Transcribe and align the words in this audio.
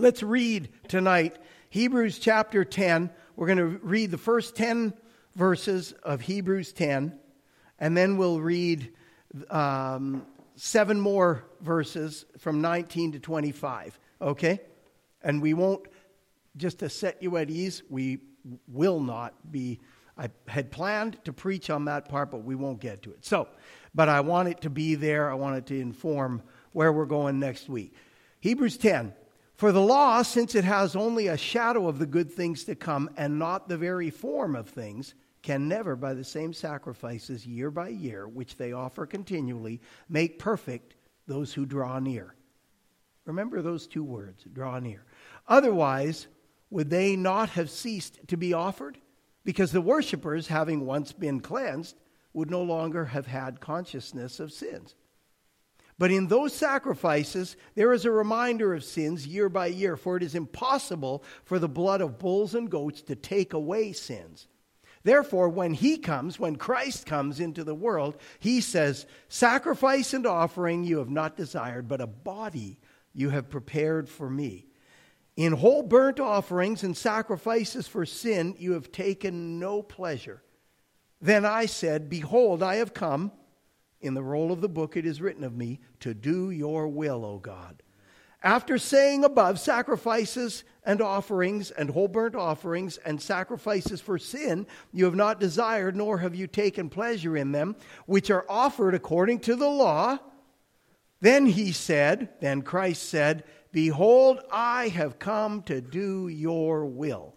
Let's 0.00 0.22
read 0.22 0.68
tonight 0.86 1.38
Hebrews 1.70 2.20
chapter 2.20 2.64
10. 2.64 3.10
We're 3.34 3.48
going 3.48 3.58
to 3.58 3.80
read 3.82 4.12
the 4.12 4.16
first 4.16 4.54
10 4.54 4.92
verses 5.34 5.90
of 6.04 6.20
Hebrews 6.20 6.72
10, 6.72 7.18
and 7.80 7.96
then 7.96 8.16
we'll 8.16 8.40
read 8.40 8.92
um, 9.50 10.24
seven 10.54 11.00
more 11.00 11.42
verses 11.62 12.26
from 12.38 12.60
19 12.60 13.10
to 13.10 13.18
25. 13.18 13.98
Okay? 14.22 14.60
And 15.22 15.42
we 15.42 15.52
won't, 15.52 15.88
just 16.56 16.78
to 16.78 16.88
set 16.88 17.20
you 17.20 17.36
at 17.36 17.50
ease, 17.50 17.82
we 17.90 18.18
will 18.68 19.00
not 19.00 19.50
be. 19.50 19.80
I 20.16 20.30
had 20.46 20.70
planned 20.70 21.18
to 21.24 21.32
preach 21.32 21.70
on 21.70 21.86
that 21.86 22.08
part, 22.08 22.30
but 22.30 22.44
we 22.44 22.54
won't 22.54 22.78
get 22.78 23.02
to 23.02 23.10
it. 23.10 23.26
So, 23.26 23.48
but 23.96 24.08
I 24.08 24.20
want 24.20 24.48
it 24.48 24.60
to 24.60 24.70
be 24.70 24.94
there. 24.94 25.28
I 25.28 25.34
want 25.34 25.56
it 25.56 25.66
to 25.66 25.80
inform 25.80 26.40
where 26.70 26.92
we're 26.92 27.04
going 27.04 27.40
next 27.40 27.68
week. 27.68 27.94
Hebrews 28.38 28.76
10. 28.76 29.12
For 29.58 29.72
the 29.72 29.80
law, 29.80 30.22
since 30.22 30.54
it 30.54 30.62
has 30.62 30.94
only 30.94 31.26
a 31.26 31.36
shadow 31.36 31.88
of 31.88 31.98
the 31.98 32.06
good 32.06 32.30
things 32.30 32.62
to 32.62 32.76
come 32.76 33.10
and 33.16 33.40
not 33.40 33.68
the 33.68 33.76
very 33.76 34.08
form 34.08 34.54
of 34.54 34.68
things, 34.68 35.14
can 35.42 35.66
never, 35.66 35.96
by 35.96 36.14
the 36.14 36.22
same 36.22 36.52
sacrifices 36.52 37.44
year 37.44 37.68
by 37.72 37.88
year, 37.88 38.28
which 38.28 38.56
they 38.56 38.70
offer 38.70 39.04
continually, 39.04 39.80
make 40.08 40.38
perfect 40.38 40.94
those 41.26 41.52
who 41.52 41.66
draw 41.66 41.98
near. 41.98 42.36
Remember 43.24 43.60
those 43.60 43.88
two 43.88 44.04
words, 44.04 44.44
draw 44.52 44.78
near. 44.78 45.04
Otherwise, 45.48 46.28
would 46.70 46.88
they 46.88 47.16
not 47.16 47.48
have 47.50 47.68
ceased 47.68 48.20
to 48.28 48.36
be 48.36 48.52
offered? 48.52 48.96
Because 49.42 49.72
the 49.72 49.80
worshippers, 49.80 50.46
having 50.46 50.86
once 50.86 51.10
been 51.10 51.40
cleansed, 51.40 51.96
would 52.32 52.48
no 52.48 52.62
longer 52.62 53.06
have 53.06 53.26
had 53.26 53.58
consciousness 53.58 54.38
of 54.38 54.52
sins. 54.52 54.94
But 55.98 56.12
in 56.12 56.28
those 56.28 56.54
sacrifices, 56.54 57.56
there 57.74 57.92
is 57.92 58.04
a 58.04 58.10
reminder 58.10 58.72
of 58.72 58.84
sins 58.84 59.26
year 59.26 59.48
by 59.48 59.66
year, 59.66 59.96
for 59.96 60.16
it 60.16 60.22
is 60.22 60.36
impossible 60.36 61.24
for 61.44 61.58
the 61.58 61.68
blood 61.68 62.00
of 62.00 62.18
bulls 62.18 62.54
and 62.54 62.70
goats 62.70 63.02
to 63.02 63.16
take 63.16 63.52
away 63.52 63.92
sins. 63.92 64.46
Therefore, 65.02 65.48
when 65.48 65.74
he 65.74 65.98
comes, 65.98 66.38
when 66.38 66.56
Christ 66.56 67.06
comes 67.06 67.40
into 67.40 67.64
the 67.64 67.74
world, 67.74 68.16
he 68.38 68.60
says, 68.60 69.06
Sacrifice 69.28 70.14
and 70.14 70.26
offering 70.26 70.84
you 70.84 70.98
have 70.98 71.10
not 71.10 71.36
desired, 71.36 71.88
but 71.88 72.00
a 72.00 72.06
body 72.06 72.78
you 73.12 73.30
have 73.30 73.50
prepared 73.50 74.08
for 74.08 74.30
me. 74.30 74.66
In 75.36 75.52
whole 75.52 75.82
burnt 75.82 76.20
offerings 76.20 76.82
and 76.82 76.96
sacrifices 76.96 77.86
for 77.88 78.04
sin 78.04 78.54
you 78.58 78.72
have 78.72 78.92
taken 78.92 79.58
no 79.58 79.82
pleasure. 79.82 80.42
Then 81.20 81.44
I 81.44 81.66
said, 81.66 82.08
Behold, 82.08 82.62
I 82.62 82.76
have 82.76 82.94
come. 82.94 83.32
In 84.00 84.14
the 84.14 84.22
roll 84.22 84.52
of 84.52 84.60
the 84.60 84.68
book 84.68 84.96
it 84.96 85.04
is 85.04 85.20
written 85.20 85.44
of 85.44 85.56
me, 85.56 85.80
to 86.00 86.14
do 86.14 86.50
your 86.50 86.88
will, 86.88 87.24
O 87.24 87.38
God. 87.38 87.82
After 88.42 88.78
saying 88.78 89.24
above, 89.24 89.58
sacrifices 89.58 90.62
and 90.84 91.02
offerings 91.02 91.72
and 91.72 91.90
whole 91.90 92.06
burnt 92.06 92.36
offerings 92.36 92.96
and 92.98 93.20
sacrifices 93.20 94.00
for 94.00 94.16
sin, 94.16 94.66
you 94.92 95.04
have 95.06 95.16
not 95.16 95.40
desired, 95.40 95.96
nor 95.96 96.18
have 96.18 96.36
you 96.36 96.46
taken 96.46 96.88
pleasure 96.88 97.36
in 97.36 97.50
them, 97.50 97.74
which 98.06 98.30
are 98.30 98.46
offered 98.48 98.94
according 98.94 99.40
to 99.40 99.56
the 99.56 99.68
law. 99.68 100.18
Then 101.20 101.46
he 101.46 101.72
said, 101.72 102.28
then 102.40 102.62
Christ 102.62 103.08
said, 103.08 103.42
Behold, 103.72 104.38
I 104.52 104.88
have 104.88 105.18
come 105.18 105.62
to 105.62 105.80
do 105.80 106.28
your 106.28 106.86
will. 106.86 107.34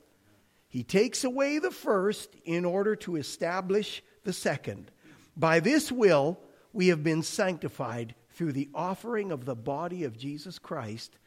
He 0.70 0.84
takes 0.84 1.24
away 1.24 1.58
the 1.58 1.72
first 1.72 2.36
in 2.46 2.64
order 2.64 2.96
to 2.98 3.16
establish 3.16 4.04
the 4.24 4.34
second. 4.34 4.92
By 5.36 5.60
this 5.60 5.92
will, 5.92 6.40
we 6.74 6.88
have 6.88 7.04
been 7.04 7.24
sanctified 7.24 8.16
through 8.32 8.54
the 8.54 8.70
offering 8.74 9.32
of 9.32 9.46
the 9.46 9.56
body 9.56 10.04
of 10.04 10.18
Jesus 10.18 10.58
Christ 10.60 11.18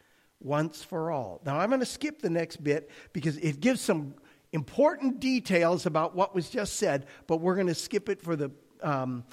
once 0.41 0.83
for 0.83 1.11
all. 1.11 1.41
Now, 1.45 1.59
I'm 1.59 1.69
going 1.69 1.81
to 1.81 1.87
skip 1.87 2.21
the 2.21 2.31
next 2.31 2.63
bit 2.63 2.91
because 3.13 3.37
it 3.39 3.61
gives 3.61 3.81
some 3.81 4.15
important 4.53 5.21
details 5.21 5.87
about 5.87 6.15
what 6.15 6.35
was 6.35 6.49
just 6.49 6.77
said, 6.77 7.07
but 7.27 7.39
we're 7.39 7.55
going 7.55 7.67
to 7.67 7.75
skip 7.75 8.09
it 8.09 8.23
for 8.23 8.37
the 8.37 8.51
um, 8.83 9.25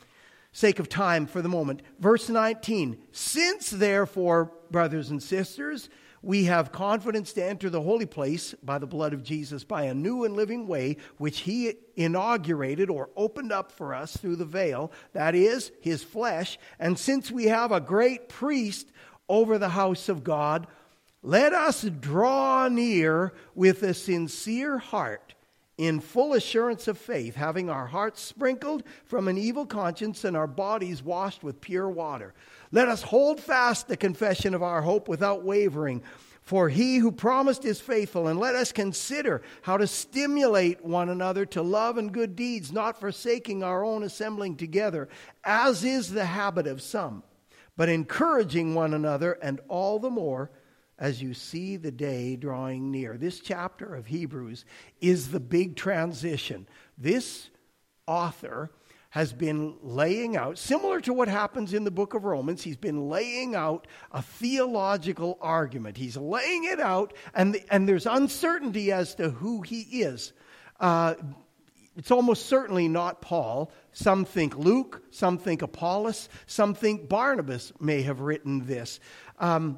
sake 0.51 0.79
of 0.79 0.89
time 0.89 1.27
for 1.27 1.41
the 1.41 1.49
moment. 1.49 1.81
Verse 1.99 2.29
19 2.29 2.97
Since, 3.11 3.69
therefore, 3.69 4.51
brothers 4.71 5.09
and 5.09 5.21
sisters, 5.21 5.89
we 6.21 6.45
have 6.45 6.71
confidence 6.71 7.33
to 7.33 7.43
enter 7.43 7.69
the 7.69 7.81
holy 7.81 8.05
place 8.05 8.53
by 8.63 8.77
the 8.77 8.87
blood 8.87 9.13
of 9.13 9.23
Jesus, 9.23 9.63
by 9.63 9.83
a 9.83 9.93
new 9.93 10.23
and 10.23 10.35
living 10.35 10.67
way, 10.67 10.97
which 11.17 11.39
he 11.39 11.73
inaugurated 11.95 12.89
or 12.89 13.09
opened 13.15 13.51
up 13.51 13.71
for 13.71 13.93
us 13.93 14.15
through 14.15 14.35
the 14.35 14.45
veil, 14.45 14.91
that 15.13 15.33
is, 15.33 15.71
his 15.81 16.03
flesh. 16.03 16.59
And 16.79 16.97
since 16.97 17.31
we 17.31 17.45
have 17.45 17.71
a 17.71 17.81
great 17.81 18.29
priest 18.29 18.91
over 19.27 19.57
the 19.57 19.69
house 19.69 20.09
of 20.09 20.23
God, 20.23 20.67
let 21.23 21.53
us 21.53 21.83
draw 21.83 22.67
near 22.67 23.33
with 23.55 23.81
a 23.83 23.93
sincere 23.93 24.77
heart 24.77 25.35
in 25.81 25.99
full 25.99 26.33
assurance 26.33 26.87
of 26.87 26.95
faith, 26.95 27.33
having 27.33 27.67
our 27.67 27.87
hearts 27.87 28.21
sprinkled 28.21 28.83
from 29.03 29.27
an 29.27 29.35
evil 29.35 29.65
conscience 29.65 30.23
and 30.23 30.37
our 30.37 30.45
bodies 30.45 31.01
washed 31.01 31.43
with 31.43 31.59
pure 31.59 31.89
water. 31.89 32.35
Let 32.71 32.87
us 32.87 33.01
hold 33.01 33.39
fast 33.39 33.87
the 33.87 33.97
confession 33.97 34.53
of 34.53 34.61
our 34.61 34.83
hope 34.83 35.07
without 35.07 35.43
wavering. 35.43 36.03
For 36.43 36.69
he 36.69 36.97
who 36.97 37.11
promised 37.11 37.65
is 37.65 37.81
faithful, 37.81 38.27
and 38.27 38.39
let 38.39 38.53
us 38.53 38.71
consider 38.71 39.41
how 39.63 39.77
to 39.77 39.87
stimulate 39.87 40.85
one 40.85 41.09
another 41.09 41.47
to 41.47 41.63
love 41.63 41.97
and 41.97 42.11
good 42.11 42.35
deeds, 42.35 42.71
not 42.71 42.99
forsaking 42.99 43.63
our 43.63 43.83
own 43.83 44.03
assembling 44.03 44.57
together, 44.57 45.09
as 45.43 45.83
is 45.83 46.11
the 46.11 46.25
habit 46.25 46.67
of 46.67 46.83
some, 46.83 47.23
but 47.75 47.89
encouraging 47.89 48.75
one 48.75 48.93
another, 48.93 49.33
and 49.41 49.59
all 49.67 49.97
the 49.97 50.11
more 50.11 50.51
as 51.01 51.21
you 51.21 51.33
see 51.33 51.75
the 51.75 51.91
day 51.91 52.35
drawing 52.35 52.91
near. 52.91 53.17
This 53.17 53.39
chapter 53.39 53.95
of 53.95 54.05
Hebrews 54.05 54.65
is 55.01 55.31
the 55.31 55.39
big 55.39 55.75
transition. 55.75 56.67
This 56.95 57.49
author 58.05 58.69
has 59.09 59.33
been 59.33 59.75
laying 59.81 60.37
out, 60.37 60.57
similar 60.57 61.01
to 61.01 61.11
what 61.11 61.27
happens 61.27 61.73
in 61.73 61.83
the 61.83 61.91
book 61.91 62.13
of 62.13 62.23
Romans, 62.23 62.61
he's 62.61 62.77
been 62.77 63.09
laying 63.09 63.55
out 63.55 63.87
a 64.13 64.21
theological 64.21 65.37
argument. 65.41 65.97
He's 65.97 66.15
laying 66.15 66.63
it 66.65 66.79
out, 66.79 67.13
and, 67.33 67.55
the, 67.55 67.63
and 67.69 67.89
there's 67.89 68.05
uncertainty 68.05 68.93
as 68.93 69.15
to 69.15 69.31
who 69.31 69.63
he 69.63 69.81
is. 70.03 70.31
Uh, 70.79 71.15
it's 71.97 72.11
almost 72.11 72.45
certainly 72.45 72.87
not 72.87 73.21
Paul. 73.21 73.71
Some 73.91 74.23
think 74.23 74.55
Luke, 74.55 75.03
some 75.11 75.37
think 75.37 75.61
Apollos, 75.61 76.29
some 76.45 76.73
think 76.73 77.09
Barnabas 77.09 77.73
may 77.81 78.03
have 78.03 78.21
written 78.21 78.65
this. 78.65 79.01
Um, 79.39 79.77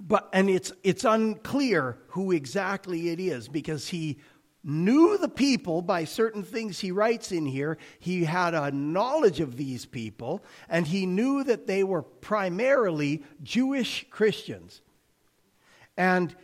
but 0.00 0.28
and 0.32 0.48
it's 0.48 0.72
it's 0.82 1.04
unclear 1.04 1.98
who 2.08 2.32
exactly 2.32 3.10
it 3.10 3.20
is 3.20 3.48
because 3.48 3.88
he 3.88 4.18
knew 4.64 5.16
the 5.16 5.28
people 5.28 5.82
by 5.82 6.04
certain 6.04 6.42
things 6.42 6.80
he 6.80 6.90
writes 6.90 7.32
in 7.32 7.46
here. 7.46 7.78
He 7.98 8.24
had 8.24 8.54
a 8.54 8.70
knowledge 8.70 9.40
of 9.40 9.56
these 9.56 9.86
people, 9.86 10.42
and 10.68 10.86
he 10.86 11.06
knew 11.06 11.44
that 11.44 11.66
they 11.66 11.84
were 11.84 12.02
primarily 12.02 13.22
Jewish 13.42 14.06
Christians. 14.10 14.82
And 15.96 16.34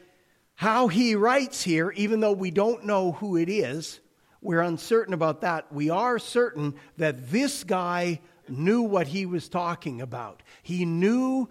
how 0.55 0.89
he 0.89 1.17
writes 1.17 1.63
here, 1.63 1.91
even 1.93 2.21
though 2.21 2.33
we 2.33 2.51
don't 2.51 2.85
know 2.85 3.13
who 3.13 3.37
it 3.37 3.49
is, 3.49 4.01
we're 4.41 4.61
uncertain 4.61 5.15
about 5.15 5.41
that. 5.41 5.73
We 5.73 5.91
are 5.91 6.19
certain 6.19 6.75
that 6.97 7.31
this 7.31 7.65
guy 7.65 8.21
knew 8.49 8.83
what 8.83 9.09
he 9.09 9.27
was 9.27 9.49
talking 9.49 10.01
about. 10.01 10.43
He 10.63 10.85
knew 10.85 11.49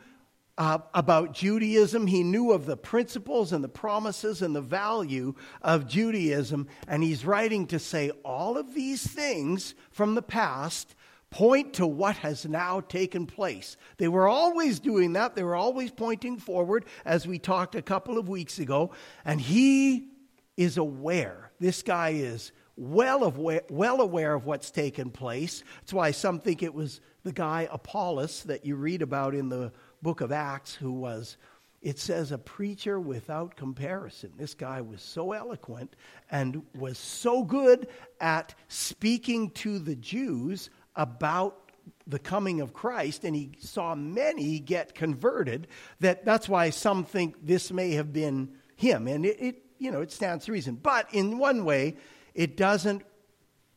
uh, 0.57 0.79
about 0.93 1.33
Judaism. 1.33 2.07
He 2.07 2.23
knew 2.23 2.51
of 2.51 2.65
the 2.65 2.77
principles 2.77 3.53
and 3.53 3.63
the 3.63 3.69
promises 3.69 4.41
and 4.41 4.55
the 4.55 4.61
value 4.61 5.33
of 5.61 5.87
Judaism. 5.87 6.67
And 6.87 7.03
he's 7.03 7.25
writing 7.25 7.67
to 7.67 7.79
say 7.79 8.11
all 8.23 8.57
of 8.57 8.73
these 8.73 9.05
things 9.05 9.75
from 9.91 10.15
the 10.15 10.21
past 10.21 10.95
point 11.29 11.73
to 11.73 11.87
what 11.87 12.17
has 12.17 12.45
now 12.45 12.79
taken 12.79 13.25
place. 13.25 13.75
They 13.97 14.07
were 14.07 14.27
always 14.27 14.79
doing 14.79 15.13
that, 15.13 15.35
they 15.35 15.43
were 15.43 15.55
always 15.55 15.89
pointing 15.89 16.37
forward, 16.37 16.85
as 17.05 17.27
we 17.27 17.39
talked 17.39 17.73
a 17.73 17.81
couple 17.81 18.19
of 18.19 18.29
weeks 18.29 18.59
ago. 18.59 18.91
And 19.25 19.41
he 19.41 20.09
is 20.55 20.77
aware, 20.77 21.51
this 21.59 21.81
guy 21.81 22.09
is 22.09 22.51
well 22.75 23.31
well 23.69 24.01
aware 24.01 24.33
of 24.33 24.45
what's 24.45 24.71
taken 24.71 25.09
place. 25.09 25.63
That's 25.81 25.93
why 25.93 26.11
some 26.11 26.39
think 26.39 26.61
it 26.63 26.73
was 26.73 27.01
the 27.23 27.31
guy 27.31 27.67
Apollos 27.71 28.43
that 28.43 28.65
you 28.65 28.75
read 28.75 29.01
about 29.01 29.33
in 29.33 29.49
the 29.49 29.71
book 30.03 30.21
of 30.21 30.31
Acts 30.31 30.75
who 30.75 30.91
was, 30.91 31.37
it 31.81 31.97
says, 31.97 32.31
a 32.31 32.37
preacher 32.37 32.99
without 32.99 33.55
comparison. 33.55 34.33
This 34.37 34.53
guy 34.53 34.81
was 34.81 35.01
so 35.01 35.31
eloquent 35.31 35.95
and 36.29 36.61
was 36.75 36.97
so 36.97 37.43
good 37.43 37.87
at 38.19 38.53
speaking 38.67 39.49
to 39.51 39.79
the 39.79 39.95
Jews 39.95 40.69
about 40.95 41.57
the 42.05 42.19
coming 42.19 42.61
of 42.61 42.73
Christ, 42.73 43.23
and 43.23 43.35
he 43.35 43.51
saw 43.59 43.95
many 43.95 44.59
get 44.59 44.93
converted. 44.93 45.67
That 46.01 46.23
that's 46.23 46.47
why 46.47 46.69
some 46.69 47.03
think 47.03 47.35
this 47.45 47.71
may 47.71 47.91
have 47.91 48.13
been 48.13 48.53
him, 48.75 49.07
and 49.07 49.25
it, 49.25 49.37
it 49.39 49.63
you 49.79 49.91
know 49.91 50.01
it 50.01 50.11
stands 50.11 50.45
to 50.45 50.51
reason. 50.51 50.75
But 50.75 51.13
in 51.13 51.39
one 51.39 51.65
way, 51.65 51.97
it 52.33 52.55
doesn't 52.55 53.03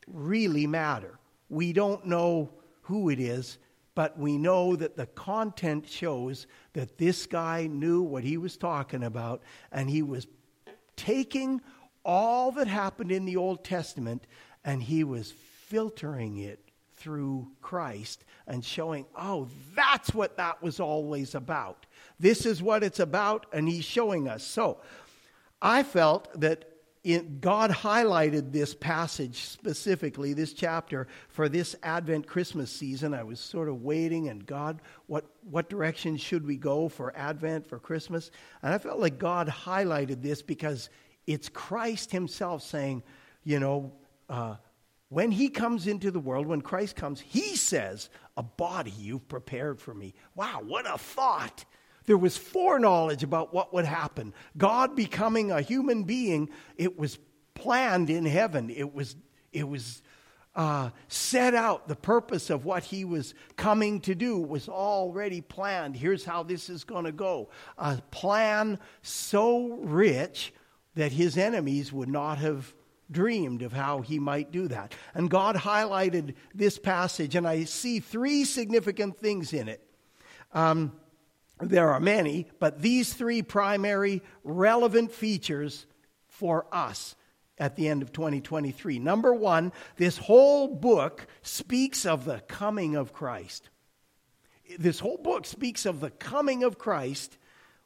really 0.07 0.67
matter. 0.67 1.19
We 1.49 1.73
don't 1.73 2.05
know 2.05 2.51
who 2.83 3.09
it 3.09 3.19
is 3.19 3.57
but 3.97 4.15
we 4.15 4.37
know 4.37 4.75
that 4.75 4.95
the 4.95 5.07
content 5.07 5.89
shows 5.89 6.45
that 6.73 6.99
this 6.99 7.25
guy 7.25 7.65
knew 7.65 8.03
what 8.03 8.23
he 8.23 8.37
was 8.37 8.55
talking 8.55 9.03
about, 9.03 9.41
and 9.71 9.89
he 9.89 10.03
was 10.03 10.27
taking 10.95 11.59
all 12.05 12.51
that 12.51 12.67
happened 12.67 13.11
in 13.11 13.25
the 13.25 13.37
Old 13.37 13.63
Testament 13.63 14.27
and 14.63 14.83
he 14.83 15.03
was 15.03 15.31
filtering 15.65 16.37
it 16.37 16.59
through 16.93 17.47
Christ 17.63 18.23
and 18.45 18.63
showing, 18.63 19.07
oh, 19.15 19.47
that's 19.75 20.13
what 20.13 20.37
that 20.37 20.61
was 20.61 20.79
always 20.79 21.33
about. 21.33 21.87
This 22.19 22.45
is 22.45 22.61
what 22.61 22.83
it's 22.83 22.99
about, 22.99 23.47
and 23.51 23.67
he's 23.67 23.83
showing 23.83 24.27
us. 24.27 24.43
So 24.43 24.77
I 25.59 25.81
felt 25.81 26.39
that 26.39 26.65
it, 27.07 27.39
God 27.39 27.71
highlighted 27.71 28.51
this 28.51 28.75
passage 28.75 29.45
specifically, 29.45 30.33
this 30.33 30.51
chapter, 30.51 31.07
for 31.29 31.47
this 31.47 31.73
Advent 31.81 32.27
Christmas 32.27 32.69
season. 32.69 33.13
I 33.13 33.23
was 33.23 33.39
sort 33.39 33.69
of 33.69 33.81
waiting, 33.81 34.27
and 34.27 34.45
God, 34.45 34.81
what, 35.05 35.23
what 35.49 35.69
direction 35.69 36.17
should 36.17 36.45
we 36.45 36.57
go 36.57 36.89
for 36.89 37.15
Advent, 37.15 37.65
for 37.65 37.79
Christmas? 37.79 38.29
And 38.61 38.73
I 38.73 38.77
felt 38.77 38.99
like 38.99 39.19
God 39.19 39.47
highlighted 39.47 40.21
this 40.21 40.41
because 40.41 40.89
it's 41.27 41.47
Christ 41.47 42.11
Himself 42.11 42.61
saying, 42.61 43.03
you 43.45 43.61
know, 43.61 43.93
uh, 44.29 44.55
when 45.07 45.31
He 45.31 45.47
comes 45.47 45.87
into 45.87 46.11
the 46.11 46.19
world, 46.19 46.45
when 46.45 46.59
Christ 46.59 46.97
comes, 46.97 47.21
He 47.21 47.55
says, 47.55 48.09
A 48.35 48.43
body 48.43 48.93
you've 48.97 49.29
prepared 49.29 49.79
for 49.79 49.93
me. 49.93 50.13
Wow, 50.35 50.61
what 50.65 50.85
a 50.85 50.97
thought! 50.97 51.63
There 52.07 52.17
was 52.17 52.37
foreknowledge 52.37 53.21
about 53.21 53.53
what 53.53 53.73
would 53.73 53.85
happen. 53.85 54.33
God 54.57 54.95
becoming 54.95 55.51
a 55.51 55.61
human 55.61 56.03
being, 56.03 56.49
it 56.77 56.97
was 56.97 57.19
planned 57.53 58.09
in 58.09 58.25
heaven. 58.25 58.69
It 58.69 58.93
was, 58.93 59.15
it 59.51 59.67
was 59.67 60.01
uh, 60.55 60.89
set 61.09 61.53
out. 61.53 61.89
The 61.89 61.97
purpose 61.97 62.49
of 62.49 62.63
what 62.63 62.83
he 62.85 63.03
was 63.03 63.35
coming 63.57 63.99
to 64.01 64.15
do 64.15 64.39
was 64.39 64.69
already 64.69 65.41
planned. 65.41 65.97
Here's 65.97 66.23
how 66.23 66.43
this 66.43 66.69
is 66.69 66.85
going 66.85 67.05
to 67.05 67.11
go. 67.11 67.49
A 67.77 68.01
plan 68.09 68.79
so 69.01 69.75
rich 69.81 70.53
that 70.95 71.11
his 71.11 71.37
enemies 71.37 71.91
would 71.91 72.09
not 72.09 72.37
have 72.37 72.73
dreamed 73.11 73.61
of 73.61 73.73
how 73.73 73.99
he 74.01 74.17
might 74.17 74.51
do 74.51 74.69
that. 74.69 74.95
And 75.13 75.29
God 75.29 75.57
highlighted 75.57 76.35
this 76.55 76.79
passage, 76.79 77.35
and 77.35 77.45
I 77.45 77.65
see 77.65 77.99
three 77.99 78.45
significant 78.45 79.17
things 79.17 79.51
in 79.51 79.67
it. 79.67 79.81
Um, 80.53 80.93
there 81.59 81.89
are 81.89 81.99
many, 81.99 82.47
but 82.59 82.81
these 82.81 83.13
three 83.13 83.41
primary 83.41 84.21
relevant 84.43 85.11
features 85.11 85.85
for 86.27 86.67
us 86.71 87.15
at 87.57 87.75
the 87.75 87.87
end 87.87 88.01
of 88.01 88.11
2023. 88.11 88.99
Number 88.99 89.33
one, 89.33 89.71
this 89.95 90.17
whole 90.17 90.67
book 90.67 91.25
speaks 91.41 92.05
of 92.05 92.25
the 92.25 92.39
coming 92.41 92.95
of 92.95 93.13
Christ. 93.13 93.69
This 94.77 94.99
whole 94.99 95.17
book 95.17 95.45
speaks 95.45 95.85
of 95.85 95.99
the 95.99 96.11
coming 96.11 96.63
of 96.63 96.77
Christ, 96.77 97.37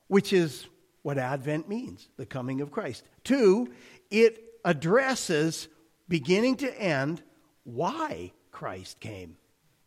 which 0.08 0.34
is 0.34 0.68
what 1.04 1.18
Advent 1.18 1.70
means 1.70 2.10
the 2.18 2.26
coming 2.26 2.60
of 2.62 2.72
Christ. 2.72 3.04
Two, 3.24 3.72
it 4.10 4.44
addresses, 4.66 5.70
beginning 6.10 6.58
to 6.58 6.82
end, 6.82 7.24
why 7.64 8.34
Christ 8.52 9.00
came. 9.00 9.38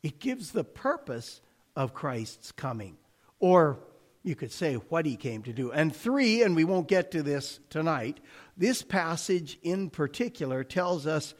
It 0.02 0.20
gives 0.20 0.52
the 0.52 0.64
purpose 0.64 1.42
of 1.76 1.92
Christ's 1.92 2.52
coming 2.52 2.96
or 3.44 3.78
you 4.22 4.34
could 4.34 4.50
say 4.50 4.76
what 4.76 5.04
he 5.04 5.16
came 5.16 5.42
to 5.42 5.52
do. 5.52 5.70
And 5.70 5.94
three, 5.94 6.42
and 6.42 6.56
we 6.56 6.64
won't 6.64 6.88
get 6.88 7.10
to 7.10 7.22
this 7.22 7.60
tonight, 7.68 8.20
this 8.56 8.80
passage 8.80 9.58
in 9.62 9.90
particular 9.90 10.64
tells 10.64 11.06
us 11.06 11.34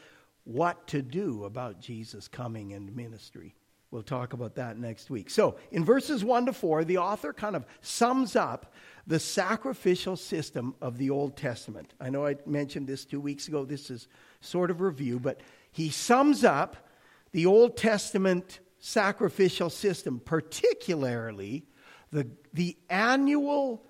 what 0.44 0.86
to 0.88 1.00
do 1.00 1.44
about 1.44 1.80
Jesus' 1.80 2.28
coming 2.28 2.74
and 2.74 2.94
ministry. 2.94 3.54
We'll 3.90 4.02
talk 4.02 4.34
about 4.34 4.56
that 4.56 4.76
next 4.76 5.08
week. 5.08 5.30
So, 5.30 5.56
in 5.70 5.82
verses 5.82 6.22
1 6.22 6.44
to 6.44 6.52
4, 6.52 6.84
the 6.84 6.98
author 6.98 7.32
kind 7.32 7.56
of 7.56 7.64
sums 7.80 8.36
up 8.36 8.74
the 9.06 9.18
sacrificial 9.18 10.16
system 10.16 10.74
of 10.82 10.98
the 10.98 11.08
Old 11.08 11.38
Testament. 11.38 11.94
I 11.98 12.10
know 12.10 12.26
I 12.26 12.36
mentioned 12.44 12.86
this 12.86 13.06
two 13.06 13.20
weeks 13.20 13.48
ago. 13.48 13.64
This 13.64 13.90
is 13.90 14.08
sort 14.42 14.70
of 14.70 14.82
review, 14.82 15.18
but 15.18 15.40
he 15.72 15.88
sums 15.88 16.44
up 16.44 16.76
the 17.32 17.46
Old 17.46 17.78
Testament 17.78 18.60
sacrificial 18.78 19.70
system, 19.70 20.20
particularly 20.22 21.64
the, 22.14 22.28
the 22.52 22.76
annual 22.88 23.82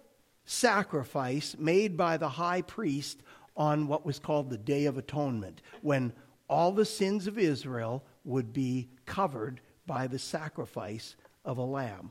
sacrifice 0.47 1.55
made 1.59 1.97
by 1.97 2.17
the 2.17 2.29
high 2.29 2.63
priest 2.63 3.23
on 3.55 3.87
what 3.87 4.05
was 4.05 4.19
called 4.19 4.49
the 4.49 4.59
Day 4.59 4.87
of 4.87 4.97
Atonement, 4.99 5.61
when 5.83 6.13
all 6.49 6.73
the 6.73 6.87
sins 6.87 7.27
of 7.27 7.39
Israel 7.39 8.03
would 8.25 8.53
be 8.53 8.89
covered 9.05 9.61
by 9.87 10.07
the 10.07 10.19
sacrifice 10.19 11.17
of 11.45 11.59
a 11.59 11.63
lamb 11.63 12.11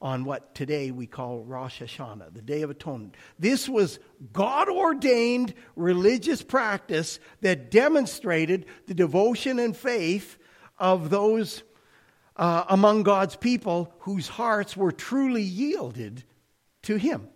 on 0.00 0.24
what 0.24 0.52
today 0.56 0.90
we 0.90 1.06
call 1.06 1.44
Rosh 1.44 1.80
Hashanah, 1.80 2.34
the 2.34 2.42
Day 2.42 2.62
of 2.62 2.70
Atonement. 2.70 3.14
This 3.38 3.68
was 3.68 4.00
God 4.32 4.68
ordained 4.68 5.54
religious 5.76 6.42
practice 6.42 7.20
that 7.40 7.70
demonstrated 7.70 8.66
the 8.88 8.94
devotion 8.94 9.60
and 9.60 9.76
faith 9.76 10.38
of 10.76 11.08
those 11.08 11.62
uh, 12.36 12.64
among 12.68 13.02
God's 13.02 13.36
people 13.36 13.92
whose 14.00 14.28
hearts 14.28 14.76
were 14.76 14.92
truly 14.92 15.42
yielded 15.42 16.24
to 16.82 16.96
Him. 16.96 17.28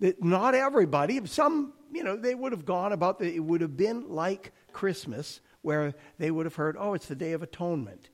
That 0.00 0.22
not 0.22 0.54
everybody, 0.54 1.24
some, 1.26 1.72
you 1.92 2.04
know, 2.04 2.16
they 2.16 2.34
would 2.34 2.52
have 2.52 2.64
gone 2.64 2.92
about, 2.92 3.18
the, 3.18 3.34
it 3.34 3.40
would 3.40 3.60
have 3.60 3.76
been 3.76 4.08
like 4.08 4.52
Christmas, 4.72 5.40
where 5.62 5.94
they 6.18 6.30
would 6.30 6.46
have 6.46 6.54
heard, 6.54 6.76
oh, 6.78 6.94
it's 6.94 7.06
the 7.06 7.16
Day 7.16 7.32
of 7.32 7.42
Atonement. 7.42 8.10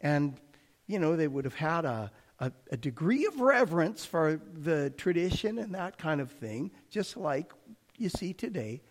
And, 0.00 0.38
you 0.86 0.98
know, 0.98 1.16
they 1.16 1.28
would 1.28 1.44
have 1.44 1.54
had 1.54 1.84
a, 1.84 2.10
a, 2.40 2.52
a 2.70 2.76
degree 2.76 3.24
of 3.26 3.40
reverence 3.40 4.04
for 4.04 4.40
the 4.52 4.90
tradition 4.90 5.58
and 5.58 5.74
that 5.74 5.96
kind 5.96 6.20
of 6.20 6.30
thing, 6.30 6.70
just 6.90 7.16
like 7.16 7.52
you 7.96 8.08
see 8.10 8.34
today. 8.34 8.82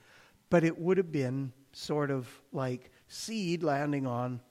But 0.49 0.63
it 0.63 0.79
would 0.79 0.97
have 0.97 1.11
been 1.11 1.51
sort 1.73 2.09
of 2.09 2.27
like 2.51 2.91
seed 3.07 3.63
landing 3.63 4.07
on 4.07 4.41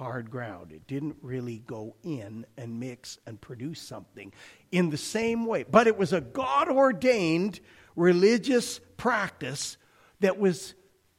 hard 0.00 0.30
ground. 0.30 0.72
It 0.72 0.86
didn't 0.86 1.16
really 1.20 1.58
go 1.66 1.94
in 2.02 2.46
and 2.56 2.80
mix 2.80 3.18
and 3.26 3.38
produce 3.38 3.82
something 3.82 4.32
in 4.72 4.88
the 4.88 4.96
same 4.96 5.44
way. 5.44 5.62
But 5.70 5.86
it 5.86 5.98
was 5.98 6.14
a 6.14 6.22
God 6.22 6.70
ordained 6.70 7.60
religious 7.96 8.80
practice 8.96 9.76
that 10.20 10.38
was 10.38 10.72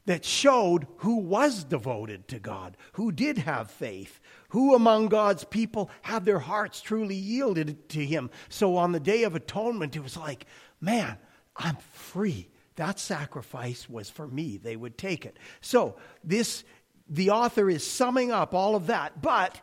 that 0.07 0.25
showed 0.25 0.87
who 0.97 1.17
was 1.17 1.63
devoted 1.63 2.27
to 2.29 2.39
God, 2.39 2.75
who 2.93 3.11
did 3.11 3.37
have 3.37 3.69
faith, 3.69 4.19
who 4.49 4.73
among 4.73 5.09
God's 5.09 5.43
people 5.43 5.91
had 6.01 6.25
their 6.25 6.39
hearts 6.39 6.81
truly 6.81 7.13
yielded 7.13 7.87
to 7.89 8.03
Him. 8.03 8.31
So 8.49 8.77
on 8.77 8.93
the 8.93 8.99
Day 8.99 9.21
of 9.23 9.35
Atonement, 9.35 9.95
it 9.95 10.01
was 10.01 10.17
like, 10.17 10.47
man, 10.81 11.19
I'm 11.55 11.77
free. 11.93 12.49
That 12.77 12.99
sacrifice 12.99 13.87
was 13.87 14.09
for 14.09 14.27
me. 14.27 14.57
They 14.57 14.75
would 14.75 14.97
take 14.97 15.23
it. 15.23 15.37
So 15.61 15.97
this 16.23 16.63
the 17.11 17.29
author 17.29 17.69
is 17.69 17.85
summing 17.85 18.31
up 18.31 18.55
all 18.55 18.75
of 18.75 18.87
that. 18.87 19.21
But 19.21 19.61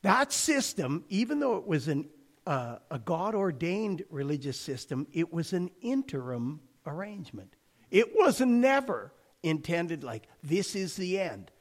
that 0.00 0.32
system, 0.32 1.04
even 1.08 1.38
though 1.38 1.58
it 1.58 1.66
was 1.66 1.86
an, 1.86 2.08
uh, 2.46 2.78
a 2.90 2.98
God 2.98 3.34
ordained 3.36 4.04
religious 4.10 4.58
system, 4.58 5.06
it 5.12 5.32
was 5.32 5.52
an 5.52 5.70
interim 5.82 6.60
arrangement. 6.86 7.54
It 7.90 8.16
was 8.16 8.40
never 8.40 9.12
intended 9.42 10.02
like 10.02 10.26
this 10.42 10.74
is 10.74 10.96
the 10.96 11.20
end. 11.20 11.51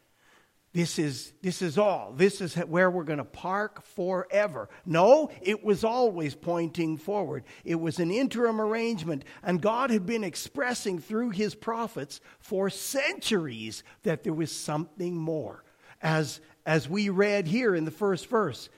This 0.74 0.98
is, 1.00 1.34
this 1.42 1.62
is 1.62 1.78
all. 1.78 2.14
This 2.16 2.40
is 2.40 2.56
where 2.56 2.90
we're 2.90 3.04
going 3.04 3.18
to 3.18 3.26
park 3.26 3.84
forever. 3.84 4.70
No, 4.86 5.30
it 5.42 5.66
was 5.66 5.84
always 5.84 6.34
pointing 6.34 6.96
forward. 6.96 7.44
It 7.66 7.76
was 7.76 8.00
an 8.00 8.10
interim 8.10 8.62
arrangement, 8.62 9.26
and 9.44 9.62
God 9.62 9.90
had 9.90 10.06
been 10.06 10.24
expressing 10.24 11.00
through 11.00 11.32
his 11.32 11.56
prophets 11.56 12.22
for 12.40 12.70
centuries 12.70 13.84
that 14.04 14.24
there 14.24 14.34
was 14.34 14.52
something 14.52 15.16
more. 15.16 15.66
As, 16.02 16.40
as 16.66 16.88
we 16.88 17.10
read 17.10 17.48
here 17.48 17.76
in 17.76 17.84
the 17.84 17.92
first 17.92 18.28
verse, 18.28 18.70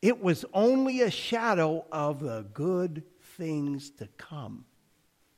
it 0.00 0.22
was 0.22 0.46
only 0.54 1.02
a 1.02 1.10
shadow 1.10 1.84
of 1.92 2.20
the 2.20 2.46
good 2.54 3.02
things 3.36 3.90
to 3.90 4.08
come. 4.16 4.64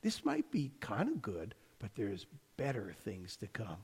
This 0.03 0.25
might 0.25 0.53
be 0.53 0.71
kind 0.79 1.09
of 1.09 1.21
good, 1.21 1.57
but 1.81 1.97
there's 1.97 2.27
better 2.57 2.95
things 3.05 3.37
to 3.39 3.49
come. 3.49 3.79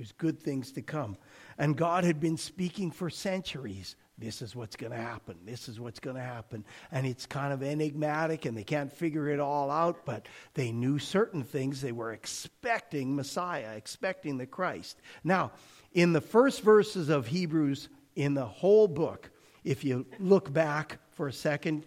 There's 0.00 0.12
good 0.12 0.40
things 0.40 0.72
to 0.72 0.80
come. 0.80 1.18
And 1.58 1.76
God 1.76 2.04
had 2.04 2.20
been 2.20 2.38
speaking 2.38 2.90
for 2.90 3.10
centuries. 3.10 3.96
This 4.16 4.40
is 4.40 4.56
what's 4.56 4.74
going 4.74 4.92
to 4.92 4.98
happen. 4.98 5.36
This 5.44 5.68
is 5.68 5.78
what's 5.78 6.00
going 6.00 6.16
to 6.16 6.22
happen. 6.22 6.64
And 6.90 7.06
it's 7.06 7.26
kind 7.26 7.52
of 7.52 7.62
enigmatic 7.62 8.46
and 8.46 8.56
they 8.56 8.64
can't 8.64 8.90
figure 8.90 9.28
it 9.28 9.38
all 9.40 9.70
out, 9.70 10.06
but 10.06 10.26
they 10.54 10.72
knew 10.72 10.98
certain 10.98 11.44
things. 11.44 11.82
They 11.82 11.92
were 11.92 12.14
expecting 12.14 13.14
Messiah, 13.14 13.76
expecting 13.76 14.38
the 14.38 14.46
Christ. 14.46 14.96
Now, 15.22 15.52
in 15.92 16.14
the 16.14 16.22
first 16.22 16.62
verses 16.62 17.10
of 17.10 17.26
Hebrews, 17.26 17.90
in 18.16 18.32
the 18.32 18.46
whole 18.46 18.88
book, 18.88 19.30
if 19.64 19.84
you 19.84 20.06
look 20.18 20.50
back 20.50 20.98
for 21.10 21.28
a 21.28 21.32
second, 21.32 21.84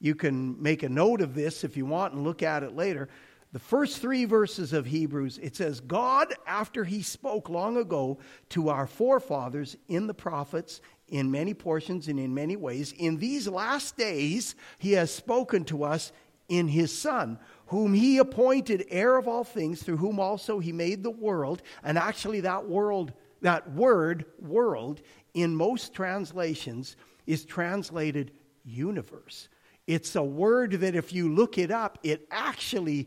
you 0.00 0.14
can 0.14 0.62
make 0.62 0.82
a 0.82 0.88
note 0.90 1.22
of 1.22 1.34
this 1.34 1.64
if 1.64 1.78
you 1.78 1.86
want 1.86 2.12
and 2.12 2.24
look 2.24 2.42
at 2.42 2.62
it 2.62 2.76
later 2.76 3.08
the 3.54 3.60
first 3.60 4.00
three 4.00 4.24
verses 4.24 4.72
of 4.72 4.84
Hebrews, 4.84 5.38
it 5.38 5.54
says, 5.54 5.78
God, 5.78 6.34
after 6.44 6.82
he 6.82 7.02
spoke 7.02 7.48
long 7.48 7.76
ago 7.76 8.18
to 8.48 8.68
our 8.68 8.88
forefathers 8.88 9.76
in 9.86 10.08
the 10.08 10.12
prophets, 10.12 10.80
in 11.06 11.30
many 11.30 11.54
portions 11.54 12.08
and 12.08 12.18
in 12.18 12.34
many 12.34 12.56
ways. 12.56 12.90
In 12.98 13.16
these 13.16 13.46
last 13.46 13.96
days, 13.96 14.56
he 14.78 14.90
has 14.94 15.14
spoken 15.14 15.62
to 15.66 15.84
us 15.84 16.10
in 16.48 16.66
his 16.66 16.92
Son, 16.98 17.38
whom 17.66 17.94
he 17.94 18.18
appointed 18.18 18.86
heir 18.90 19.16
of 19.16 19.28
all 19.28 19.44
things, 19.44 19.84
through 19.84 19.98
whom 19.98 20.18
also 20.18 20.58
he 20.58 20.72
made 20.72 21.04
the 21.04 21.10
world. 21.10 21.62
And 21.84 21.96
actually, 21.96 22.40
that 22.40 22.68
world, 22.68 23.12
that 23.42 23.70
word, 23.70 24.24
world, 24.40 25.00
in 25.32 25.54
most 25.54 25.94
translations 25.94 26.96
is 27.24 27.44
translated 27.44 28.32
universe. 28.64 29.48
It's 29.86 30.16
a 30.16 30.22
word 30.24 30.72
that 30.72 30.96
if 30.96 31.12
you 31.12 31.32
look 31.32 31.56
it 31.56 31.70
up, 31.70 31.98
it 32.02 32.26
actually, 32.30 33.06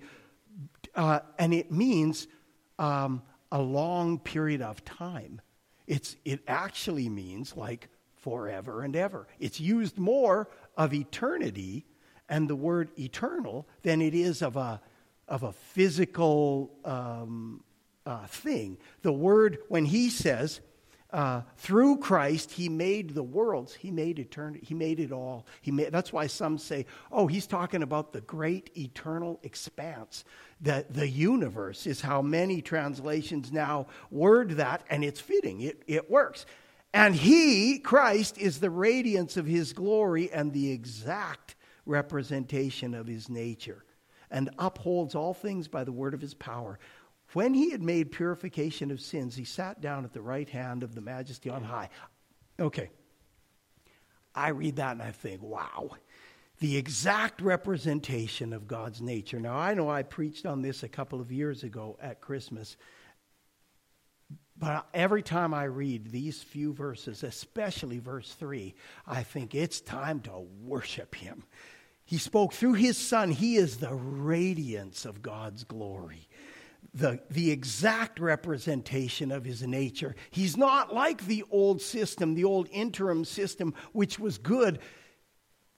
uh, 0.97 1.19
and 1.37 1.53
it 1.53 1.71
means 1.71 2.27
um, 2.79 3.21
a 3.51 3.61
long 3.61 4.19
period 4.19 4.61
of 4.61 4.83
time. 4.83 5.39
It's, 5.85 6.17
it 6.25 6.41
actually 6.47 7.07
means 7.07 7.55
like 7.55 7.87
forever 8.15 8.81
and 8.81 8.95
ever. 8.95 9.27
It's 9.39 9.59
used 9.59 9.97
more 9.97 10.49
of 10.75 10.93
eternity 10.93 11.85
and 12.27 12.49
the 12.49 12.55
word 12.55 12.89
eternal 12.99 13.67
than 13.83 14.01
it 14.01 14.13
is 14.13 14.41
of 14.41 14.57
a, 14.57 14.81
of 15.27 15.43
a 15.43 15.53
physical 15.53 16.71
um, 16.83 17.63
uh, 18.05 18.25
thing. 18.25 18.77
The 19.03 19.13
word, 19.13 19.59
when 19.69 19.85
he 19.85 20.09
says, 20.09 20.59
uh, 21.11 21.41
through 21.55 21.97
Christ, 21.97 22.51
he 22.51 22.67
made 22.67 23.11
the 23.11 23.23
worlds. 23.23 23.73
He 23.73 23.91
made 23.91 24.19
eternity. 24.19 24.65
He 24.65 24.73
made 24.73 24.99
it 24.99 25.11
all. 25.11 25.45
He 25.61 25.71
made, 25.71 25.91
that's 25.91 26.11
why 26.11 26.27
some 26.27 26.57
say, 26.57 26.85
oh, 27.11 27.27
he's 27.27 27.47
talking 27.47 27.81
about 27.81 28.11
the 28.11 28.21
great 28.21 28.71
eternal 28.77 29.39
expanse. 29.43 30.25
The, 30.59 30.85
the 30.89 31.07
universe 31.07 31.87
is 31.87 32.01
how 32.01 32.21
many 32.21 32.61
translations 32.61 33.51
now 33.51 33.87
word 34.11 34.51
that, 34.51 34.83
and 34.89 35.03
it's 35.03 35.19
fitting. 35.19 35.61
It, 35.61 35.83
it 35.87 36.09
works. 36.11 36.45
And 36.93 37.15
he, 37.15 37.79
Christ, 37.79 38.37
is 38.37 38.59
the 38.59 38.69
radiance 38.69 39.37
of 39.37 39.45
his 39.45 39.73
glory 39.73 40.31
and 40.31 40.51
the 40.51 40.71
exact 40.71 41.55
representation 41.85 42.93
of 42.93 43.07
his 43.07 43.29
nature, 43.29 43.83
and 44.29 44.49
upholds 44.57 45.15
all 45.15 45.33
things 45.33 45.67
by 45.67 45.83
the 45.85 45.91
word 45.91 46.13
of 46.13 46.21
his 46.21 46.33
power. 46.33 46.79
When 47.37 47.53
he 47.53 47.69
had 47.69 47.83
made 47.83 48.11
purification 48.11 48.89
of 48.89 48.99
sins, 48.99 49.35
he 49.35 49.43
sat 49.43 49.79
down 49.79 50.05
at 50.05 50.11
the 50.11 50.23
right 50.23 50.49
hand 50.49 50.81
of 50.81 50.95
the 50.95 51.01
majesty 51.01 51.51
on 51.51 51.63
high. 51.63 51.89
Okay. 52.59 52.89
I 54.33 54.49
read 54.49 54.77
that 54.77 54.93
and 54.93 55.03
I 55.03 55.11
think, 55.11 55.43
wow, 55.43 55.91
the 56.59 56.77
exact 56.77 57.41
representation 57.41 58.53
of 58.53 58.67
God's 58.67 59.01
nature. 59.01 59.39
Now, 59.39 59.55
I 59.55 59.75
know 59.75 59.87
I 59.87 60.01
preached 60.01 60.47
on 60.47 60.63
this 60.63 60.81
a 60.81 60.87
couple 60.87 61.21
of 61.21 61.31
years 61.31 61.61
ago 61.61 61.95
at 62.01 62.21
Christmas, 62.21 62.75
but 64.57 64.87
every 64.91 65.21
time 65.21 65.53
I 65.53 65.65
read 65.65 66.09
these 66.09 66.41
few 66.41 66.73
verses, 66.73 67.21
especially 67.21 67.99
verse 67.99 68.33
3, 68.33 68.73
I 69.05 69.21
think 69.21 69.53
it's 69.53 69.79
time 69.79 70.21
to 70.21 70.47
worship 70.63 71.13
him. 71.13 71.43
He 72.03 72.17
spoke 72.17 72.53
through 72.53 72.73
his 72.73 72.97
son. 72.97 73.29
He 73.29 73.57
is 73.57 73.77
the 73.77 73.93
radiance 73.93 75.05
of 75.05 75.21
God's 75.21 75.63
glory 75.65 76.26
the, 76.97 77.19
the 77.29 77.51
exact 77.51 78.19
representation 78.19 79.31
of 79.31 79.45
his 79.45 79.61
nature. 79.61 80.15
He's 80.31 80.57
not 80.57 80.93
like 80.93 81.25
the 81.25 81.43
old 81.51 81.81
system, 81.81 82.33
the 82.33 82.43
old 82.43 82.67
interim 82.71 83.23
system, 83.23 83.73
which 83.93 84.17
was 84.17 84.37
good. 84.37 84.79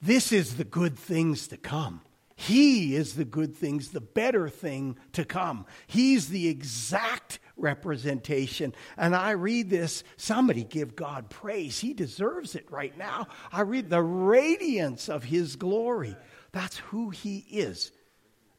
This 0.01 0.31
is 0.31 0.55
the 0.55 0.63
good 0.63 0.97
things 0.97 1.47
to 1.49 1.57
come. 1.57 2.01
He 2.37 2.95
is 2.95 3.15
the 3.15 3.25
good 3.25 3.53
things, 3.53 3.89
the 3.89 3.99
better 3.99 4.47
thing 4.47 4.97
to 5.11 5.25
come. 5.25 5.65
He's 5.87 6.29
the 6.29 6.47
exact 6.47 7.39
representation. 7.57 8.73
And 8.95 9.13
I 9.13 9.31
read 9.31 9.69
this, 9.69 10.05
somebody 10.15 10.63
give 10.63 10.95
God 10.95 11.29
praise. 11.29 11.79
He 11.79 11.93
deserves 11.93 12.55
it 12.55 12.71
right 12.71 12.97
now. 12.97 13.27
I 13.51 13.61
read 13.61 13.89
the 13.89 14.01
radiance 14.01 15.09
of 15.09 15.25
his 15.25 15.57
glory. 15.57 16.15
That's 16.53 16.77
who 16.77 17.09
he 17.09 17.39
is 17.49 17.91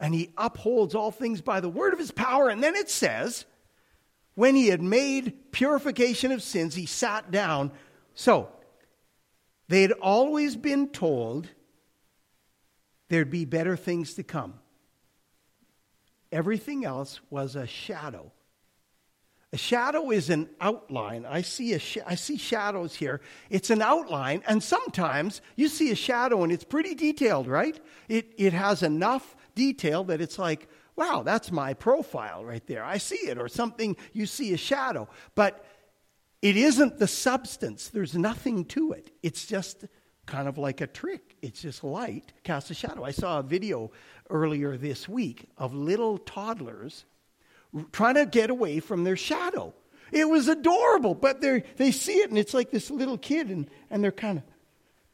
and 0.00 0.14
he 0.14 0.32
upholds 0.36 0.94
all 0.94 1.10
things 1.10 1.40
by 1.42 1.60
the 1.60 1.68
word 1.68 1.92
of 1.92 1.98
his 1.98 2.10
power. 2.10 2.48
And 2.48 2.62
then 2.62 2.74
it 2.74 2.90
says, 2.90 3.44
when 4.34 4.54
he 4.54 4.68
had 4.68 4.82
made 4.82 5.52
purification 5.52 6.32
of 6.32 6.42
sins, 6.42 6.74
he 6.74 6.86
sat 6.86 7.30
down. 7.30 7.70
So, 8.14 8.48
they 9.68 9.82
had 9.82 9.92
always 9.92 10.56
been 10.56 10.88
told 10.88 11.48
there'd 13.08 13.30
be 13.30 13.44
better 13.44 13.76
things 13.76 14.14
to 14.14 14.22
come. 14.22 14.54
Everything 16.32 16.84
else 16.84 17.20
was 17.28 17.54
a 17.54 17.66
shadow. 17.66 18.32
A 19.52 19.58
shadow 19.58 20.10
is 20.10 20.30
an 20.30 20.48
outline. 20.60 21.26
I 21.26 21.42
see, 21.42 21.72
a 21.72 21.80
sh- 21.80 21.98
I 22.06 22.14
see 22.14 22.36
shadows 22.36 22.94
here. 22.94 23.20
It's 23.48 23.70
an 23.70 23.82
outline, 23.82 24.42
and 24.46 24.62
sometimes 24.62 25.40
you 25.56 25.68
see 25.68 25.90
a 25.90 25.96
shadow 25.96 26.44
and 26.44 26.52
it's 26.52 26.62
pretty 26.62 26.94
detailed, 26.94 27.48
right? 27.48 27.78
It, 28.08 28.32
it 28.38 28.52
has 28.52 28.84
enough 28.84 29.34
detail 29.54 30.04
that 30.04 30.20
it's 30.20 30.38
like, 30.38 30.68
wow, 30.96 31.22
that's 31.24 31.50
my 31.50 31.74
profile 31.74 32.44
right 32.44 32.66
there. 32.66 32.84
I 32.84 32.98
see 32.98 33.28
it. 33.28 33.38
Or 33.38 33.48
something, 33.48 33.96
you 34.12 34.26
see 34.26 34.52
a 34.52 34.56
shadow. 34.56 35.08
But 35.34 35.64
it 36.42 36.56
isn't 36.56 36.98
the 36.98 37.06
substance, 37.06 37.88
there's 37.88 38.16
nothing 38.16 38.64
to 38.66 38.92
it. 38.92 39.10
It's 39.22 39.46
just 39.46 39.84
kind 40.26 40.48
of 40.48 40.58
like 40.58 40.80
a 40.80 40.86
trick. 40.86 41.36
It's 41.42 41.60
just 41.60 41.84
light 41.84 42.32
casts 42.44 42.70
a 42.70 42.74
shadow. 42.74 43.04
I 43.04 43.10
saw 43.10 43.40
a 43.40 43.42
video 43.42 43.90
earlier 44.30 44.76
this 44.76 45.08
week 45.08 45.46
of 45.58 45.74
little 45.74 46.18
toddlers 46.18 47.04
trying 47.92 48.14
to 48.14 48.26
get 48.26 48.50
away 48.50 48.80
from 48.80 49.04
their 49.04 49.16
shadow. 49.16 49.74
It 50.12 50.28
was 50.28 50.48
adorable, 50.48 51.14
but 51.14 51.40
they 51.40 51.62
they 51.76 51.90
see 51.92 52.18
it 52.18 52.30
and 52.30 52.38
it's 52.38 52.54
like 52.54 52.70
this 52.70 52.90
little 52.90 53.18
kid 53.18 53.48
and, 53.48 53.68
and 53.90 54.02
they're 54.02 54.12
kind 54.12 54.38
of 54.38 54.44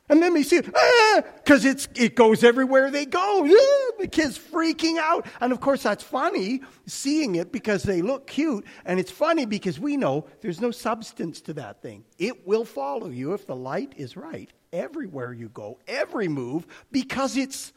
and 0.09 0.23
then 0.23 0.35
they 0.35 0.43
see 0.43 0.57
it, 0.57 0.67
because 0.67 1.65
ah, 1.65 1.69
it's 1.69 1.89
it 1.95 2.15
goes 2.15 2.45
everywhere 2.45 2.91
they 2.91 3.07
go. 3.07 3.45
Ah, 3.45 3.93
the 3.99 4.09
kid's 4.09 4.39
freaking 4.39 4.99
out. 4.99 5.27
And 5.41 5.53
of 5.53 5.61
course, 5.61 5.83
that's 5.83 6.03
funny 6.03 6.61
seeing 6.87 7.35
it 7.35 7.53
because 7.53 7.83
they 7.83 8.03
look 8.03 8.27
cute. 8.27 8.65
And 8.85 9.01
it's 9.01 9.11
funny 9.11 9.47
because 9.47 9.81
we 9.81 9.97
know 9.97 10.27
there's 10.41 10.61
no 10.61 10.71
substance 10.71 11.41
to 11.43 11.55
that 11.55 11.83
thing. 11.83 12.05
It 12.19 12.47
will 12.47 12.65
follow 12.65 13.09
you 13.09 13.33
if 13.35 13.47
the 13.47 13.57
light 13.57 13.95
is 13.97 14.17
right 14.17 14.53
everywhere 14.73 15.33
you 15.33 15.49
go, 15.49 15.79
every 15.89 16.29
move, 16.29 16.67
because 16.93 17.37
it's 17.37 17.73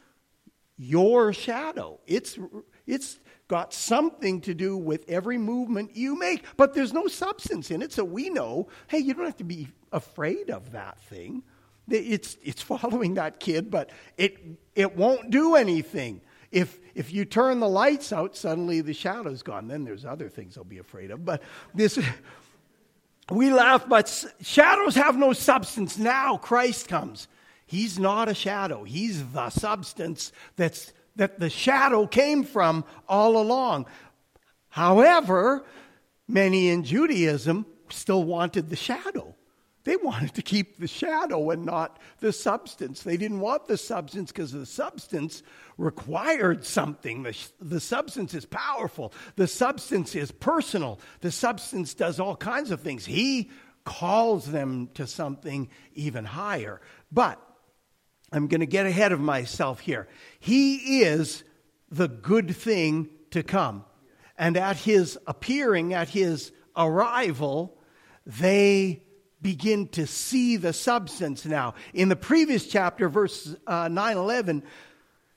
your 0.77 1.33
shadow. 1.33 1.99
It's, 2.07 2.37
it's 2.85 3.19
got 3.47 3.73
something 3.73 4.41
to 4.41 4.53
do 4.53 4.77
with 4.77 5.05
every 5.09 5.37
movement 5.37 5.95
you 5.95 6.17
make, 6.17 6.43
but 6.57 6.73
there's 6.73 6.93
no 6.93 7.07
substance 7.07 7.71
in 7.71 7.81
it. 7.81 7.91
So 7.91 8.03
we 8.03 8.29
know 8.29 8.67
hey, 8.87 8.99
you 8.99 9.13
don't 9.13 9.25
have 9.25 9.37
to 9.37 9.43
be 9.43 9.69
afraid 9.91 10.49
of 10.49 10.71
that 10.71 10.99
thing. 11.01 11.43
It's, 11.91 12.37
it's 12.43 12.61
following 12.73 13.15
that 13.15 13.39
kid, 13.39 13.69
but 13.71 13.89
it, 14.17 14.37
it 14.75 14.95
won't 14.95 15.29
do 15.29 15.55
anything. 15.55 16.21
If, 16.51 16.79
if 16.95 17.13
you 17.13 17.25
turn 17.25 17.59
the 17.59 17.69
lights 17.69 18.11
out, 18.11 18.35
suddenly 18.35 18.81
the 18.81 18.93
shadow's 18.93 19.43
gone. 19.43 19.67
Then 19.67 19.83
there's 19.83 20.05
other 20.05 20.29
things 20.29 20.57
I'll 20.57 20.63
be 20.63 20.79
afraid 20.79 21.11
of. 21.11 21.23
But 21.23 21.43
this, 21.75 21.99
we 23.31 23.51
laugh, 23.51 23.87
but 23.87 24.25
shadows 24.41 24.95
have 24.95 25.15
no 25.15 25.33
substance. 25.33 25.97
Now 25.97 26.37
Christ 26.37 26.87
comes. 26.87 27.27
He's 27.65 27.99
not 27.99 28.29
a 28.29 28.33
shadow, 28.33 28.83
He's 28.83 29.23
the 29.31 29.51
substance 29.51 30.31
that's, 30.55 30.91
that 31.17 31.39
the 31.39 31.51
shadow 31.51 32.07
came 32.07 32.43
from 32.43 32.83
all 33.07 33.39
along. 33.39 33.85
However, 34.69 35.63
many 36.27 36.69
in 36.69 36.83
Judaism 36.83 37.67
still 37.89 38.23
wanted 38.23 38.69
the 38.69 38.75
shadow. 38.75 39.35
They 39.85 39.95
wanted 39.95 40.33
to 40.35 40.41
keep 40.41 40.77
the 40.77 40.87
shadow 40.87 41.49
and 41.51 41.65
not 41.65 41.99
the 42.19 42.33
substance. 42.33 43.03
They 43.03 43.17
didn't 43.17 43.39
want 43.39 43.67
the 43.67 43.77
substance 43.77 44.31
because 44.31 44.51
the 44.51 44.65
substance 44.65 45.41
required 45.77 46.65
something. 46.65 47.23
The, 47.23 47.37
the 47.61 47.79
substance 47.79 48.33
is 48.33 48.45
powerful, 48.45 49.13
the 49.35 49.47
substance 49.47 50.15
is 50.15 50.31
personal, 50.31 50.99
the 51.21 51.31
substance 51.31 51.93
does 51.93 52.19
all 52.19 52.35
kinds 52.35 52.71
of 52.71 52.81
things. 52.81 53.05
He 53.05 53.49
calls 53.85 54.45
them 54.45 54.89
to 54.95 55.07
something 55.07 55.69
even 55.95 56.25
higher. 56.25 56.81
But 57.11 57.41
I'm 58.31 58.47
going 58.47 58.59
to 58.59 58.67
get 58.67 58.85
ahead 58.85 59.11
of 59.11 59.19
myself 59.19 59.79
here. 59.79 60.07
He 60.39 61.01
is 61.01 61.43
the 61.89 62.07
good 62.07 62.55
thing 62.55 63.09
to 63.31 63.43
come. 63.43 63.85
And 64.37 64.57
at 64.57 64.77
his 64.77 65.17
appearing, 65.25 65.93
at 65.93 66.09
his 66.09 66.51
arrival, 66.75 67.77
they 68.25 69.01
begin 69.41 69.87
to 69.89 70.05
see 70.05 70.57
the 70.57 70.73
substance 70.73 71.45
now. 71.45 71.75
In 71.93 72.09
the 72.09 72.15
previous 72.15 72.67
chapter, 72.67 73.09
verse 73.09 73.55
uh, 73.67 73.87
9 73.87 74.17
11, 74.17 74.63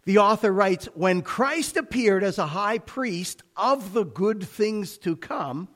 the 0.05 0.19
author 0.19 0.53
writes, 0.53 0.87
When 0.95 1.23
Christ 1.23 1.77
appeared 1.77 2.25
as 2.25 2.39
a 2.39 2.47
high 2.47 2.79
priest 2.79 3.43
of 3.57 3.93
the 3.93 4.05
good 4.05 4.43
things 4.43 4.99
to 4.99 5.17
come, 5.17 5.69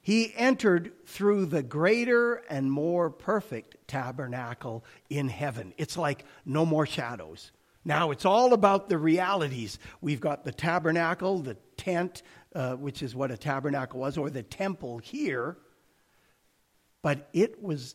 he 0.00 0.32
entered 0.36 0.92
through 1.06 1.46
the 1.46 1.62
greater 1.62 2.42
and 2.50 2.70
more 2.70 3.10
perfect 3.10 3.76
tabernacle 3.86 4.84
in 5.08 5.28
heaven. 5.28 5.74
It's 5.76 5.96
like 5.96 6.24
no 6.44 6.66
more 6.66 6.86
shadows. 6.86 7.52
Now 7.84 8.12
it's 8.12 8.24
all 8.24 8.52
about 8.52 8.88
the 8.88 8.98
realities. 8.98 9.78
We've 10.00 10.20
got 10.20 10.44
the 10.44 10.52
tabernacle, 10.52 11.38
the 11.38 11.56
tent, 11.76 12.22
uh, 12.54 12.74
which 12.74 13.02
is 13.02 13.14
what 13.14 13.30
a 13.30 13.36
tabernacle 13.36 14.00
was, 14.00 14.16
or 14.16 14.30
the 14.30 14.42
temple 14.42 14.98
here 14.98 15.56
but 17.02 17.28
it 17.32 17.62
was 17.62 17.94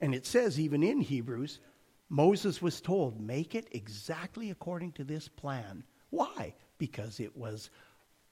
And 0.00 0.14
it 0.14 0.26
says, 0.26 0.60
even 0.60 0.82
in 0.82 1.00
Hebrews, 1.00 1.60
Moses 2.08 2.62
was 2.62 2.80
told, 2.80 3.20
make 3.20 3.54
it 3.54 3.68
exactly 3.72 4.50
according 4.50 4.92
to 4.92 5.04
this 5.04 5.28
plan. 5.28 5.84
Why? 6.10 6.54
Because 6.78 7.20
it 7.20 7.36
was 7.36 7.70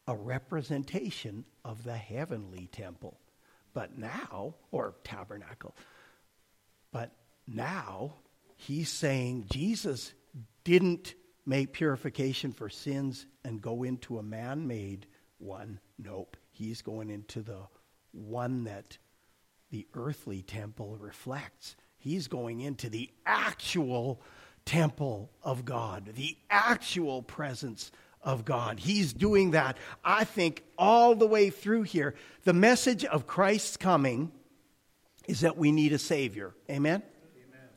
a 0.06 0.14
representation 0.14 1.44
of 1.64 1.82
the 1.82 1.96
heavenly 1.96 2.68
temple. 2.70 3.18
But 3.74 3.98
now, 3.98 4.54
or 4.70 4.94
tabernacle, 5.04 5.74
but 6.92 7.12
now 7.46 8.14
he's 8.56 8.88
saying 8.88 9.46
Jesus 9.50 10.14
didn't 10.64 11.14
make 11.44 11.72
purification 11.72 12.52
for 12.52 12.70
sins 12.70 13.26
and 13.44 13.60
go 13.60 13.82
into 13.82 14.18
a 14.18 14.22
man 14.22 14.66
made 14.66 15.06
one. 15.38 15.78
Nope. 15.98 16.36
He's 16.52 16.80
going 16.80 17.10
into 17.10 17.42
the 17.42 17.60
one 18.12 18.64
that 18.64 18.96
the 19.76 19.86
earthly 19.92 20.40
temple 20.40 20.96
reflects. 20.98 21.76
He's 21.98 22.28
going 22.28 22.62
into 22.62 22.88
the 22.88 23.10
actual 23.26 24.22
temple 24.64 25.30
of 25.42 25.66
God, 25.66 26.12
the 26.14 26.34
actual 26.48 27.20
presence 27.20 27.92
of 28.22 28.46
God. 28.46 28.80
He's 28.80 29.12
doing 29.12 29.50
that, 29.50 29.76
I 30.02 30.24
think, 30.24 30.64
all 30.78 31.14
the 31.14 31.26
way 31.26 31.50
through 31.50 31.82
here. 31.82 32.14
The 32.44 32.54
message 32.54 33.04
of 33.04 33.26
Christ's 33.26 33.76
coming 33.76 34.32
is 35.28 35.40
that 35.40 35.58
we 35.58 35.72
need 35.72 35.92
a 35.92 35.98
Savior. 35.98 36.54
Amen? 36.70 37.02
Amen? 37.02 37.68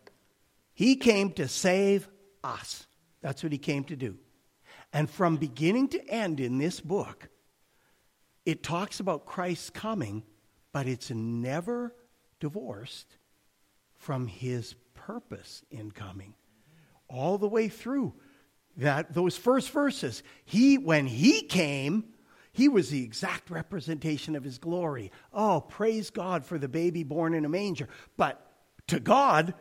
He 0.74 0.96
came 0.96 1.34
to 1.34 1.50
save 1.50 2.08
us. 2.46 2.88
That's 3.20 3.44
what 3.44 3.51
he 3.51 3.58
came 3.58 3.84
to 3.86 3.98
do. 3.98 4.18
And 4.94 5.10
from 5.10 5.36
beginning 5.36 5.89
to 5.89 6.08
end 6.08 6.39
in 6.39 6.60
this 6.60 6.79
book, 6.79 7.27
it 8.46 8.63
talks 8.63 9.01
about 9.01 9.25
Christ's 9.25 9.70
coming, 9.70 10.24
but 10.72 10.88
it's 10.88 11.12
never 11.12 11.94
divorced 12.40 13.18
from 13.96 14.28
his 14.28 14.76
purpose 14.94 15.64
in 15.72 15.92
coming. 15.92 16.34
All 17.08 17.38
the 17.38 17.48
way 17.48 17.70
through 17.70 18.14
that 18.78 19.14
those 19.14 19.36
first 19.36 19.72
verses, 19.72 20.24
he 20.46 20.78
when 20.78 21.08
he 21.08 21.42
came, 21.42 22.06
he 22.52 22.70
was 22.70 22.90
the 22.90 23.04
exact 23.04 23.50
representation 23.50 24.36
of 24.36 24.44
his 24.44 24.58
glory. 24.58 25.12
Oh, 25.34 25.62
praise 25.62 26.10
God 26.10 26.46
for 26.46 26.58
the 26.58 26.68
baby 26.68 27.04
born 27.04 27.34
in 27.34 27.46
a 27.46 27.50
manger. 27.50 27.90
But 28.18 28.46
to 28.88 29.00
God, 29.00 29.54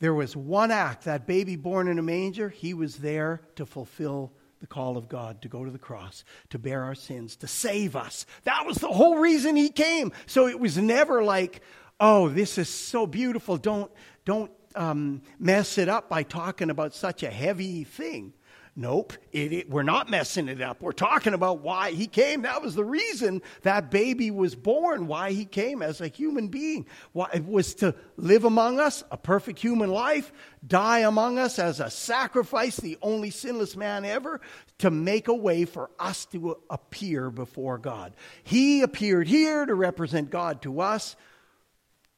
there 0.00 0.14
was 0.14 0.36
one 0.36 0.70
act 0.70 1.04
that 1.04 1.26
baby 1.26 1.56
born 1.56 1.88
in 1.88 1.98
a 1.98 2.02
manger, 2.02 2.48
he 2.48 2.74
was 2.74 2.96
there 2.96 3.42
to 3.56 3.66
fulfill 3.66 4.32
the 4.60 4.66
call 4.66 4.96
of 4.96 5.08
God 5.08 5.42
to 5.42 5.48
go 5.48 5.64
to 5.64 5.70
the 5.70 5.78
cross, 5.78 6.24
to 6.50 6.58
bear 6.58 6.82
our 6.82 6.94
sins, 6.94 7.36
to 7.36 7.46
save 7.46 7.96
us. 7.96 8.26
That 8.44 8.66
was 8.66 8.78
the 8.78 8.88
whole 8.88 9.18
reason 9.18 9.56
he 9.56 9.68
came. 9.68 10.12
So 10.26 10.48
it 10.48 10.58
was 10.58 10.78
never 10.78 11.22
like, 11.22 11.62
oh, 12.00 12.28
this 12.28 12.58
is 12.58 12.68
so 12.68 13.06
beautiful. 13.06 13.56
Don't, 13.56 13.90
don't 14.24 14.50
um, 14.74 15.22
mess 15.38 15.78
it 15.78 15.88
up 15.88 16.08
by 16.08 16.22
talking 16.22 16.70
about 16.70 16.94
such 16.94 17.22
a 17.22 17.30
heavy 17.30 17.84
thing. 17.84 18.32
Nope, 18.80 19.14
it, 19.32 19.52
it, 19.52 19.68
we're 19.68 19.82
not 19.82 20.08
messing 20.08 20.46
it 20.46 20.60
up. 20.60 20.80
We're 20.80 20.92
talking 20.92 21.34
about 21.34 21.62
why 21.62 21.90
he 21.90 22.06
came. 22.06 22.42
That 22.42 22.62
was 22.62 22.76
the 22.76 22.84
reason 22.84 23.42
that 23.62 23.90
baby 23.90 24.30
was 24.30 24.54
born, 24.54 25.08
why 25.08 25.32
he 25.32 25.46
came 25.46 25.82
as 25.82 26.00
a 26.00 26.06
human 26.06 26.46
being. 26.46 26.86
Why, 27.10 27.28
it 27.34 27.44
was 27.44 27.74
to 27.76 27.96
live 28.16 28.44
among 28.44 28.78
us, 28.78 29.02
a 29.10 29.16
perfect 29.16 29.58
human 29.58 29.90
life, 29.90 30.30
die 30.64 31.00
among 31.00 31.40
us 31.40 31.58
as 31.58 31.80
a 31.80 31.90
sacrifice, 31.90 32.76
the 32.76 32.96
only 33.02 33.30
sinless 33.30 33.74
man 33.74 34.04
ever, 34.04 34.40
to 34.78 34.92
make 34.92 35.26
a 35.26 35.34
way 35.34 35.64
for 35.64 35.90
us 35.98 36.24
to 36.26 36.56
appear 36.70 37.32
before 37.32 37.78
God. 37.78 38.14
He 38.44 38.82
appeared 38.82 39.26
here 39.26 39.66
to 39.66 39.74
represent 39.74 40.30
God 40.30 40.62
to 40.62 40.80
us, 40.82 41.16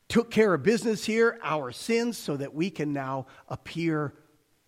took 0.09 0.31
care 0.31 0.53
of 0.53 0.63
business 0.63 1.07
here, 1.07 1.39
our 1.43 1.73
sins, 1.73 2.19
so 2.19 2.37
that 2.37 2.53
we 2.53 2.69
can 2.69 2.93
now 2.93 3.25
appear 3.49 4.13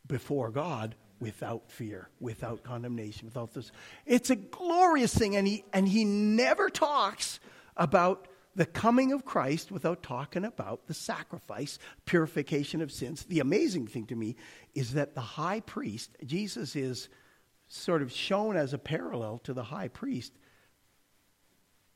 before 0.07 0.51
God 0.51 0.95
without 1.23 1.71
fear, 1.71 2.09
without 2.19 2.65
condemnation, 2.65 3.27
without 3.27 3.55
this. 3.55 3.71
It's 4.05 4.29
a 4.29 4.37
glorious 4.37 5.15
thing, 5.15 5.37
and 5.37 5.47
he, 5.47 5.65
and 5.73 5.89
he 5.89 6.05
never 6.05 6.69
talks 6.69 7.39
about 7.77 8.27
the 8.57 8.67
coming 8.67 9.13
of 9.13 9.25
Christ 9.25 9.71
without 9.71 10.03
talking 10.03 10.45
about 10.45 10.89
the 10.89 10.95
sacrifice, 10.95 11.79
purification 12.07 12.83
of 12.83 12.91
sins. 12.91 13.23
The 13.23 13.39
amazing 13.39 13.87
thing 13.87 14.07
to 14.07 14.17
me 14.17 14.35
is 14.75 14.95
that 14.95 15.15
the 15.15 15.21
high 15.21 15.61
priest, 15.61 16.11
Jesus 16.27 16.75
is 16.75 17.09
sort 17.69 18.03
of 18.03 18.13
shown 18.13 18.57
as 18.57 18.75
a 18.75 18.79
parallel 18.79 19.39
to 19.45 19.55
the 19.55 19.63
high 19.63 19.89
priest. 19.89 20.33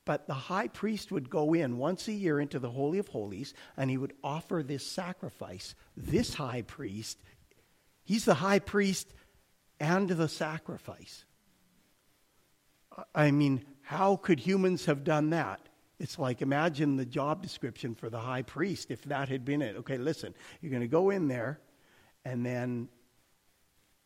But 0.04 0.28
the 0.28 0.34
high 0.34 0.68
priest 0.68 1.10
would 1.10 1.28
go 1.28 1.52
in 1.52 1.78
once 1.78 2.06
a 2.06 2.12
year 2.12 2.38
into 2.38 2.60
the 2.60 2.70
Holy 2.70 3.00
of 3.00 3.08
Holies 3.08 3.54
and 3.76 3.90
he 3.90 3.98
would 3.98 4.14
offer 4.22 4.62
this 4.62 4.86
sacrifice. 4.86 5.74
This 5.96 6.34
high 6.34 6.62
priest 6.62 7.18
He's 8.06 8.24
the 8.24 8.34
high 8.34 8.60
priest 8.60 9.12
and 9.78 10.08
the 10.08 10.28
sacrifice. 10.28 11.24
I 13.14 13.32
mean, 13.32 13.62
how 13.82 14.16
could 14.16 14.40
humans 14.40 14.86
have 14.86 15.04
done 15.04 15.30
that? 15.30 15.60
It's 15.98 16.18
like 16.18 16.40
imagine 16.40 16.96
the 16.96 17.04
job 17.04 17.42
description 17.42 17.94
for 17.94 18.08
the 18.08 18.20
high 18.20 18.42
priest 18.42 18.90
if 18.90 19.02
that 19.04 19.28
had 19.28 19.44
been 19.44 19.60
it. 19.60 19.76
Okay, 19.76 19.98
listen, 19.98 20.34
you're 20.60 20.70
going 20.70 20.82
to 20.82 20.88
go 20.88 21.10
in 21.10 21.26
there, 21.26 21.58
and 22.24 22.46
then 22.46 22.88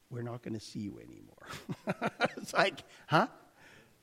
we're 0.08 0.22
not 0.22 0.42
going 0.42 0.54
to 0.54 0.60
see 0.60 0.80
you 0.80 0.98
anymore. 0.98 2.10
it's 2.36 2.54
like, 2.54 2.80
huh? 3.06 3.26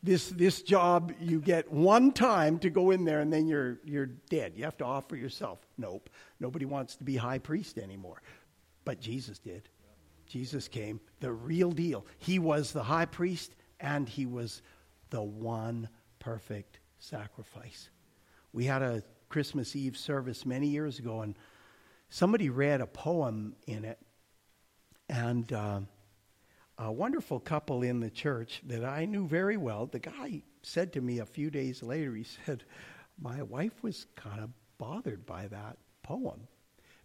This, 0.04 0.30
this 0.30 0.62
job, 0.62 1.12
you 1.20 1.42
get 1.42 1.72
one 1.72 2.12
time 2.12 2.60
to 2.60 2.70
go 2.70 2.92
in 2.92 3.04
there 3.04 3.20
and 3.20 3.34
then 3.34 3.48
you're, 3.48 3.80
you're 3.84 4.06
dead. 4.06 4.54
You 4.56 4.64
have 4.66 4.78
to 4.78 4.86
offer 4.86 5.16
yourself. 5.16 5.60
Nope. 5.76 6.10
Nobody 6.40 6.66
wants 6.66 6.96
to 6.98 7.04
be 7.04 7.18
high 7.18 7.40
priest 7.40 7.80
anymore. 7.80 8.22
But 8.86 9.02
Jesus 9.02 9.40
did. 9.40 9.68
Jesus 10.28 10.68
came, 10.68 11.00
the 11.20 11.32
real 11.32 11.72
deal. 11.72 12.06
He 12.18 12.40
was 12.40 12.72
the 12.72 12.84
high 12.84 13.06
priest 13.06 13.54
and 13.80 14.08
he 14.08 14.26
was 14.26 14.62
the 15.10 15.22
one 15.22 15.90
perfect 16.20 16.80
sacrifice. 17.00 17.90
We 18.52 18.66
had 18.66 18.82
a 18.82 19.04
Christmas 19.30 19.76
Eve 19.76 19.98
service 19.98 20.46
many 20.46 20.68
years 20.68 21.00
ago, 21.00 21.22
and 21.22 21.36
somebody 22.10 22.50
read 22.50 22.82
a 22.82 22.88
poem 22.88 23.56
in 23.66 23.86
it. 23.86 24.00
And 25.10 25.52
uh, 25.54 25.82
a 26.78 26.92
wonderful 26.92 27.40
couple 27.40 27.82
in 27.84 28.00
the 28.00 28.10
church 28.10 28.62
that 28.68 28.84
I 28.84 29.06
knew 29.06 29.28
very 29.28 29.58
well, 29.58 29.86
the 29.86 30.00
guy 30.00 30.44
said 30.62 30.94
to 30.94 31.02
me 31.02 31.20
a 31.20 31.26
few 31.26 31.50
days 31.50 31.82
later, 31.82 32.14
he 32.14 32.26
said, 32.46 32.64
My 33.22 33.42
wife 33.44 33.84
was 33.84 34.06
kind 34.16 34.42
of 34.42 34.50
bothered 34.78 35.26
by 35.26 35.48
that 35.48 35.78
poem 36.04 36.48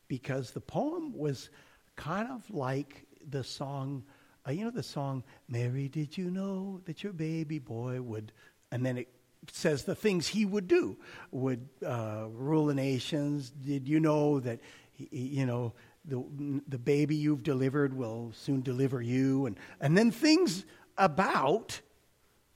because 0.09 0.51
the 0.51 0.61
poem 0.61 1.17
was 1.17 1.49
kind 1.97 2.29
of 2.31 2.49
like 2.51 3.07
the 3.31 3.45
song, 3.45 4.05
uh, 4.47 4.51
you 4.51 4.65
know, 4.65 4.71
the 4.71 4.83
song, 4.83 5.23
Mary, 5.49 5.89
did 5.89 6.17
you 6.17 6.31
know 6.31 6.81
that 6.85 7.03
your 7.03 7.13
baby 7.13 7.59
boy 7.59 8.01
would, 8.01 8.33
and 8.71 8.85
then 8.85 8.99
it 8.99 9.09
says 9.51 9.85
the 9.85 9.95
things 9.95 10.29
he 10.29 10.45
would 10.45 10.69
do, 10.69 10.97
would 11.31 11.69
uh, 11.85 12.27
rule 12.33 12.67
the 12.67 12.75
nations. 12.75 13.51
Did 13.51 13.89
you 13.89 14.01
know 14.01 14.41
that, 14.41 14.61
he, 14.93 15.09
you 15.11 15.47
know, 15.47 15.73
the, 16.05 16.23
the 16.69 16.79
baby 16.79 17.17
you've 17.17 17.43
delivered 17.43 17.95
will 17.95 18.33
soon 18.35 18.63
deliver 18.63 19.03
you? 19.03 19.47
And, 19.47 19.57
and 19.81 19.97
then 19.97 20.11
things 20.11 20.65
about 20.97 21.81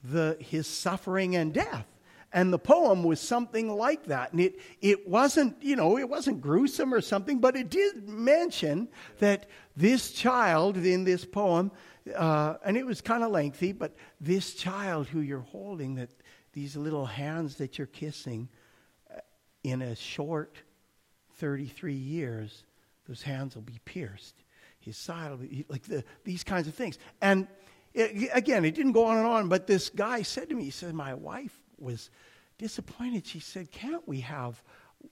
the, 0.03 0.37
his 0.41 0.67
suffering 0.67 1.35
and 1.35 1.53
death. 1.53 1.87
And 2.37 2.53
the 2.53 2.59
poem 2.59 3.03
was 3.03 3.19
something 3.19 3.75
like 3.75 4.05
that. 4.09 4.33
And 4.33 4.43
it, 4.43 4.61
it 4.83 5.09
wasn't, 5.09 5.57
you 5.63 5.75
know, 5.75 5.97
it 5.97 6.07
wasn't 6.07 6.43
gruesome 6.43 6.93
or 6.93 7.01
something, 7.01 7.39
but 7.39 7.57
it 7.57 7.71
did 7.71 8.07
mention 8.07 8.89
that 9.21 9.47
this 9.75 10.13
child 10.13 10.77
in 10.77 11.05
this 11.05 11.25
poem, 11.25 11.73
uh, 12.15 12.57
and 12.63 12.77
it 12.77 12.85
was 12.85 13.01
kind 13.01 13.25
of 13.25 13.31
lengthy, 13.31 13.73
but 13.73 13.97
this 14.21 14.53
child 14.53 15.07
who 15.07 15.21
you're 15.21 15.41
holding, 15.41 15.95
that 15.95 16.11
these 16.53 16.77
little 16.77 17.07
hands 17.07 17.57
that 17.57 17.79
you're 17.79 17.87
kissing, 17.87 18.51
uh, 19.11 19.21
in 19.65 19.81
a 19.81 19.97
short 19.97 20.59
33 21.37 21.95
years, 21.95 22.65
those 23.09 23.23
hands 23.23 23.55
will 23.55 23.63
be 23.63 23.81
pierced. 23.87 24.35
His 24.79 24.99
side 24.99 25.31
will 25.31 25.39
be, 25.39 25.65
like 25.71 25.85
the, 25.85 26.05
these 26.25 26.45
kinds 26.45 26.69
of 26.69 26.75
things. 26.75 26.99
And 27.23 27.49
it, 27.95 28.29
again, 28.35 28.67
it 28.67 28.75
didn't 28.75 28.93
go 28.93 29.07
on 29.07 29.17
and 29.17 29.27
on, 29.27 29.49
but 29.49 29.67
this 29.67 29.89
guy 29.89 30.21
said 30.21 30.51
to 30.51 30.55
me, 30.55 30.65
he 30.65 30.71
said, 30.71 30.93
My 30.93 31.15
wife 31.15 31.63
was 31.79 32.11
disappointed. 32.59 33.27
She 33.27 33.41
said, 33.41 33.71
"Can't 33.71 34.07
we 34.07 34.21
have 34.21 34.63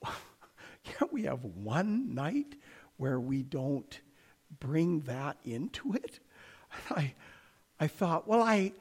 can't 0.84 1.12
we 1.12 1.24
have 1.24 1.44
one 1.44 2.14
night 2.14 2.56
where 2.96 3.20
we 3.20 3.42
don't 3.42 4.00
bring 4.60 5.00
that 5.00 5.38
into 5.44 5.94
it?" 5.94 6.20
And 6.72 6.98
I 6.98 7.14
I 7.80 7.86
thought, 7.86 8.26
"Well, 8.28 8.42
I 8.42 8.72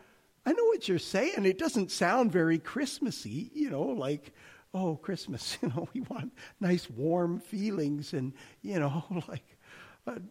I 0.45 0.51
know 0.53 0.65
what 0.65 0.87
you're 0.87 0.99
saying. 0.99 1.45
It 1.45 1.57
doesn't 1.57 1.91
sound 1.91 2.31
very 2.31 2.59
Christmassy, 2.59 3.51
you 3.53 3.69
know, 3.69 3.83
like 3.83 4.33
oh, 4.73 4.95
Christmas, 4.95 5.57
you 5.61 5.69
know, 5.69 5.87
we 5.93 6.01
want 6.01 6.33
nice 6.59 6.89
warm 6.89 7.39
feelings 7.39 8.13
and, 8.13 8.33
you 8.61 8.79
know, 8.79 9.03
like 9.27 9.57
but, 10.05 10.21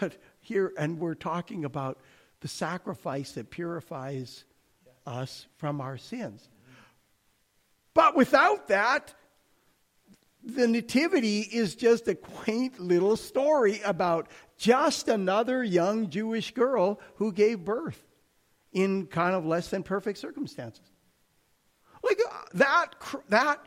but 0.00 0.16
here 0.40 0.72
and 0.76 0.98
we're 0.98 1.14
talking 1.14 1.64
about 1.64 2.00
the 2.40 2.48
sacrifice 2.48 3.32
that 3.32 3.50
purifies 3.50 4.44
us 5.06 5.46
from 5.56 5.80
our 5.80 5.96
sins. 5.96 6.48
But 7.96 8.14
without 8.14 8.68
that, 8.68 9.14
the 10.44 10.68
Nativity 10.68 11.40
is 11.40 11.74
just 11.74 12.06
a 12.08 12.14
quaint 12.14 12.78
little 12.78 13.16
story 13.16 13.80
about 13.86 14.28
just 14.58 15.08
another 15.08 15.64
young 15.64 16.10
Jewish 16.10 16.52
girl 16.52 17.00
who 17.14 17.32
gave 17.32 17.64
birth 17.64 18.04
in 18.70 19.06
kind 19.06 19.34
of 19.34 19.46
less 19.46 19.68
than 19.70 19.82
perfect 19.82 20.18
circumstances. 20.18 20.84
Like 22.02 22.18
uh, 22.28 22.34
that, 22.52 22.88
that, 23.30 23.66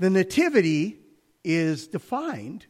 the 0.00 0.10
Nativity 0.10 0.98
is 1.44 1.86
defined 1.86 2.66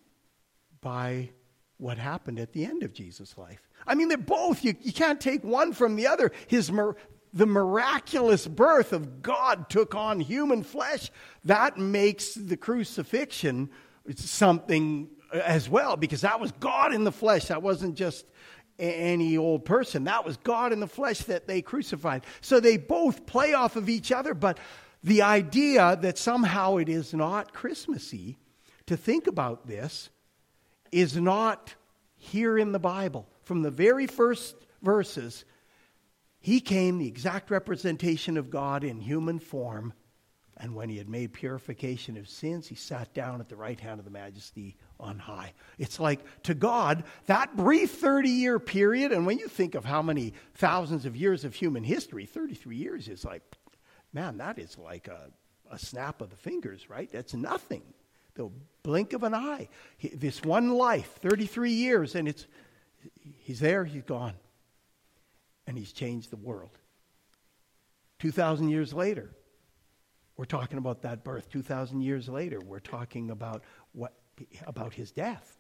by 0.83 1.31
what 1.79 1.97
happened 1.97 2.39
at 2.39 2.53
the 2.53 2.67
end 2.67 2.83
of 2.83 2.93
Jesus' 2.93 3.39
life. 3.39 3.67
I 3.87 3.95
mean, 3.95 4.09
they're 4.09 4.19
both, 4.19 4.63
you, 4.63 4.75
you 4.83 4.93
can't 4.93 5.23
take 5.23 5.43
one 5.43 5.73
from 5.73 5.97
the 5.97 6.07
other. 6.07 6.33
His, 6.49 6.71
the 7.35 7.47
miraculous 7.47 8.47
birth 8.47 8.93
of 8.93 9.21
God 9.21 9.69
took 9.69 9.95
on 9.95 10.21
human 10.21 10.63
flesh, 10.63 11.11
that 11.45 11.77
makes 11.77 12.35
the 12.35 12.57
crucifixion 12.57 13.69
something 14.15 15.09
uh, 15.33 15.39
as 15.39 15.69
well, 15.69 15.97
because 15.97 16.21
that 16.21 16.39
was 16.39 16.53
God 16.53 16.95
in 16.95 17.03
the 17.03 17.13
flesh. 17.13 17.47
That 17.47 17.61
wasn't 17.61 17.97
just 17.97 18.25
any 18.79 19.37
old 19.37 19.65
person. 19.65 20.05
That 20.05 20.25
was 20.25 20.37
God 20.39 20.73
in 20.73 20.81
the 20.81 20.87
flesh 20.87 21.19
that 21.23 21.47
they 21.49 21.61
crucified. 21.61 22.25
So 22.41 22.61
they 22.61 22.77
both 22.77 23.27
play 23.27 23.53
off 23.53 23.77
of 23.77 23.89
each 23.89 24.13
other, 24.13 24.33
but 24.33 24.59
the 25.03 25.23
idea 25.23 25.99
that 26.01 26.17
somehow 26.17 26.77
it 26.77 26.89
is 26.89 27.13
not 27.13 27.53
Christmassy 27.53 28.39
to 28.87 28.97
think 28.97 29.27
about 29.27 29.67
this 29.67 30.09
is 30.93 31.17
not 31.17 31.75
here 32.17 32.57
in 32.57 32.73
the 32.73 32.79
Bible. 32.79 33.29
From 33.43 33.63
the 33.63 33.71
very 33.71 34.07
first 34.07 34.55
verses, 34.83 35.45
he 36.45 36.61
came 36.61 36.99
the 36.99 37.09
exact 37.09 37.51
representation 37.51 38.37
of 38.37 38.51
God 38.51 38.85
in 38.85 39.01
human 39.01 39.39
form. 39.39 39.95
And 40.59 40.75
when 40.75 40.91
he 40.91 40.99
had 40.99 41.09
made 41.09 41.33
purification 41.33 42.19
of 42.19 42.29
sins, 42.29 42.67
he 42.67 42.75
sat 42.75 43.15
down 43.15 43.41
at 43.41 43.49
the 43.49 43.57
right 43.57 43.81
hand 43.81 43.99
of 43.99 44.05
the 44.05 44.11
majesty 44.11 44.77
on 45.01 45.19
high. 45.19 45.55
It's 45.79 45.99
like 45.99 46.21
to 46.43 46.53
God, 46.53 47.05
that 47.25 47.57
brief 47.57 47.93
30 47.93 48.29
year 48.29 48.59
period, 48.59 49.11
and 49.11 49.25
when 49.25 49.39
you 49.39 49.49
think 49.49 49.75
of 49.75 49.87
how 49.87 50.03
many 50.03 50.35
thousands 50.53 51.07
of 51.07 51.17
years 51.17 51.47
of 51.47 51.55
human 51.55 51.83
history, 51.83 52.27
33 52.27 52.77
years 52.77 53.09
is 53.09 53.25
like, 53.25 53.41
man, 54.13 54.37
that 54.37 54.59
is 54.59 54.77
like 54.77 55.09
a, 55.09 55.31
a 55.71 55.79
snap 55.79 56.21
of 56.21 56.29
the 56.29 56.37
fingers, 56.37 56.91
right? 56.91 57.11
That's 57.11 57.33
nothing. 57.33 57.85
The 58.35 58.51
blink 58.83 59.15
of 59.15 59.23
an 59.23 59.33
eye. 59.33 59.71
This 60.13 60.43
one 60.43 60.75
life, 60.75 61.19
33 61.23 61.71
years, 61.71 62.15
and 62.15 62.29
it's, 62.29 62.47
he's 63.39 63.61
there, 63.61 63.87
he's 63.87 64.03
gone 64.03 64.35
and 65.67 65.79
he's 65.79 65.93
changed 65.93 66.31
the 66.31 66.37
world. 66.37 66.79
2,000 68.21 68.69
years 68.69 68.93
later, 68.95 69.31
we're 70.37 70.45
talking 70.45 70.79
about 70.79 71.03
that 71.03 71.25
birth. 71.25 71.49
2,000 71.51 72.01
years 72.01 72.29
later, 72.29 72.61
we're 72.61 72.81
talking 72.81 73.31
about, 73.31 73.63
what, 73.93 74.15
about 74.67 74.95
his 74.95 75.13
death. 75.13 75.57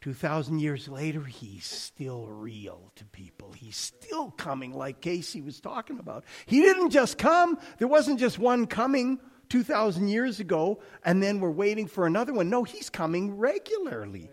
2,000 0.00 0.60
years 0.60 0.88
later, 0.88 1.24
he's 1.24 1.64
still 1.66 2.26
real 2.26 2.92
to 2.94 3.04
people. 3.06 3.52
He's 3.52 3.76
still 3.76 4.30
coming, 4.30 4.72
like 4.72 5.00
Casey 5.00 5.40
was 5.40 5.60
talking 5.60 5.98
about. 5.98 6.24
He 6.46 6.60
didn't 6.60 6.90
just 6.90 7.18
come, 7.18 7.58
there 7.78 7.88
wasn't 7.88 8.20
just 8.20 8.38
one 8.38 8.66
coming 8.66 9.18
2,000 9.48 10.08
years 10.08 10.38
ago, 10.40 10.80
and 11.04 11.22
then 11.22 11.40
we're 11.40 11.50
waiting 11.50 11.86
for 11.86 12.06
another 12.06 12.32
one. 12.32 12.48
No, 12.48 12.64
he's 12.64 12.90
coming 12.90 13.38
regularly. 13.38 14.30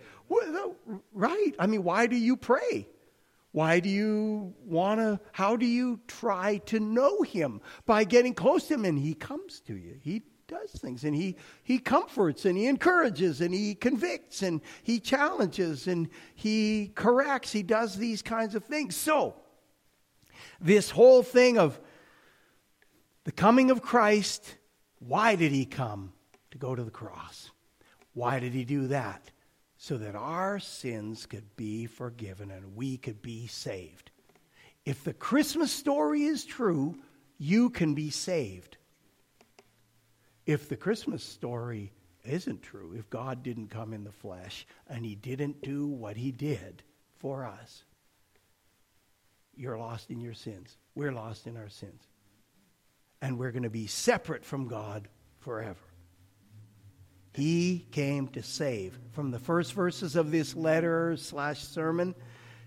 Right? 1.14 1.56
I 1.58 1.68
mean, 1.68 1.84
why 1.84 2.08
do 2.08 2.16
you 2.16 2.36
pray? 2.36 2.88
Why 3.56 3.80
do 3.80 3.88
you 3.88 4.54
want 4.66 5.00
to, 5.00 5.18
how 5.32 5.56
do 5.56 5.66
you 5.66 6.02
try 6.08 6.58
to 6.66 6.78
know 6.78 7.22
him? 7.22 7.62
By 7.86 8.04
getting 8.04 8.34
close 8.34 8.68
to 8.68 8.74
him, 8.74 8.84
and 8.84 9.00
he 9.00 9.14
comes 9.14 9.62
to 9.62 9.78
you. 9.78 9.96
He 10.02 10.24
does 10.46 10.72
things, 10.72 11.06
and 11.06 11.16
he, 11.16 11.38
he 11.64 11.80
comforts, 11.80 12.44
and 12.44 12.58
he 12.58 12.68
encourages, 12.68 13.40
and 13.40 13.54
he 13.54 13.74
convicts, 13.74 14.42
and 14.42 14.60
he 14.84 15.00
challenges, 15.00 15.88
and 15.88 16.10
he 16.36 16.92
corrects. 16.96 17.54
He 17.54 17.64
does 17.64 17.96
these 17.96 18.22
kinds 18.22 18.56
of 18.56 18.66
things. 18.66 18.94
So, 18.94 19.36
this 20.60 20.90
whole 20.90 21.24
thing 21.24 21.58
of 21.58 21.80
the 23.24 23.32
coming 23.32 23.72
of 23.72 23.82
Christ, 23.82 24.58
why 25.00 25.38
did 25.38 25.54
he 25.54 25.64
come? 25.64 26.12
To 26.52 26.58
go 26.58 26.76
to 26.76 26.84
the 26.84 26.92
cross. 26.92 27.52
Why 28.14 28.42
did 28.42 28.52
he 28.52 28.66
do 28.66 28.88
that? 28.88 29.32
So 29.86 30.00
that 30.00 30.16
our 30.16 30.58
sins 30.58 31.28
could 31.28 31.56
be 31.56 31.86
forgiven 31.86 32.50
and 32.50 32.76
we 32.76 32.98
could 32.98 33.22
be 33.22 33.46
saved. 33.46 34.10
If 34.84 35.04
the 35.04 35.14
Christmas 35.14 35.72
story 35.72 36.24
is 36.24 36.44
true, 36.44 36.96
you 37.38 37.70
can 37.70 37.94
be 37.94 38.10
saved. 38.10 38.78
If 40.48 40.70
the 40.70 40.76
Christmas 40.76 41.24
story 41.24 41.92
isn't 42.24 42.64
true, 42.64 42.96
if 42.98 43.12
God 43.12 43.44
didn't 43.44 43.68
come 43.68 43.94
in 43.94 44.04
the 44.04 44.12
flesh 44.12 44.66
and 44.88 45.06
he 45.06 45.14
didn't 45.14 45.62
do 45.62 45.86
what 45.86 46.18
he 46.18 46.32
did 46.32 46.82
for 47.20 47.46
us, 47.46 47.84
you're 49.56 49.78
lost 49.78 50.10
in 50.10 50.20
your 50.20 50.34
sins. 50.34 50.78
We're 50.96 51.14
lost 51.14 51.46
in 51.46 51.58
our 51.58 51.70
sins. 51.70 52.02
And 53.22 53.38
we're 53.38 53.52
going 53.52 53.62
to 53.62 53.70
be 53.70 53.86
separate 53.86 54.46
from 54.46 54.68
God 54.68 55.08
forever. 55.42 55.78
He 57.36 57.86
came 57.92 58.30
to 58.30 58.42
save. 58.42 58.98
From 59.12 59.32
the 59.32 59.40
first 59.40 59.74
verses 59.74 60.16
of 60.16 60.32
this 60.32 60.56
letter 60.56 61.18
slash 61.18 61.64
sermon 61.64 62.16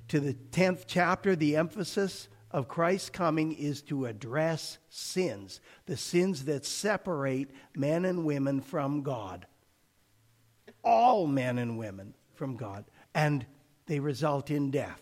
to 0.08 0.20
the 0.20 0.34
10th 0.34 0.84
chapter, 0.86 1.34
the 1.34 1.56
emphasis 1.56 2.28
of 2.50 2.68
Christ's 2.68 3.08
coming 3.08 3.52
is 3.54 3.80
to 3.82 4.04
address 4.04 4.76
sins, 4.90 5.62
the 5.86 5.96
sins 5.96 6.44
that 6.44 6.66
separate 6.66 7.50
men 7.74 8.04
and 8.04 8.26
women 8.26 8.60
from 8.60 9.02
God. 9.02 9.46
All 10.84 11.26
men 11.26 11.56
and 11.56 11.78
women 11.78 12.14
from 12.34 12.56
God. 12.56 12.84
And 13.14 13.46
they 13.86 14.00
result 14.00 14.50
in 14.50 14.70
death. 14.70 15.00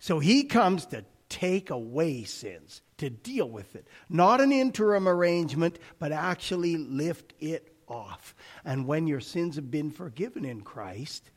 So 0.00 0.18
he 0.18 0.42
comes 0.42 0.86
to 0.86 1.04
take 1.28 1.70
away 1.70 2.24
sins, 2.24 2.82
to 2.96 3.08
deal 3.08 3.48
with 3.48 3.76
it. 3.76 3.86
Not 4.08 4.40
an 4.40 4.50
interim 4.50 5.06
arrangement, 5.06 5.78
but 6.00 6.10
actually 6.10 6.76
lift 6.76 7.34
it 7.38 7.72
off. 7.90 8.34
And 8.64 8.86
when 8.86 9.06
your 9.06 9.20
sins 9.20 9.56
have 9.56 9.70
been 9.70 9.90
forgiven 9.90 10.44
in 10.44 10.60
Christ, 10.62 11.30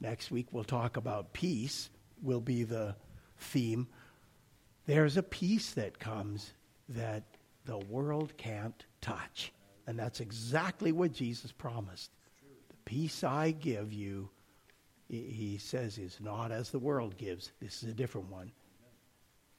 next 0.00 0.30
week 0.30 0.46
we'll 0.50 0.64
talk 0.64 0.96
about 0.96 1.32
peace, 1.32 1.90
will 2.22 2.40
be 2.40 2.64
the 2.64 2.94
theme. 3.38 3.88
There's 4.86 5.16
a 5.16 5.22
peace 5.22 5.72
that 5.72 5.98
comes 5.98 6.52
that 6.88 7.24
the 7.64 7.78
world 7.78 8.36
can't 8.36 8.84
touch. 9.00 9.52
And 9.86 9.98
that's 9.98 10.20
exactly 10.20 10.92
what 10.92 11.12
Jesus 11.12 11.52
promised. 11.52 12.10
The 12.68 12.76
peace 12.84 13.24
I 13.24 13.50
give 13.50 13.92
you, 13.92 14.30
he 15.08 15.58
says, 15.58 15.98
is 15.98 16.18
not 16.20 16.52
as 16.52 16.70
the 16.70 16.78
world 16.78 17.16
gives. 17.16 17.52
This 17.60 17.82
is 17.82 17.90
a 17.90 17.94
different 17.94 18.30
one. 18.30 18.52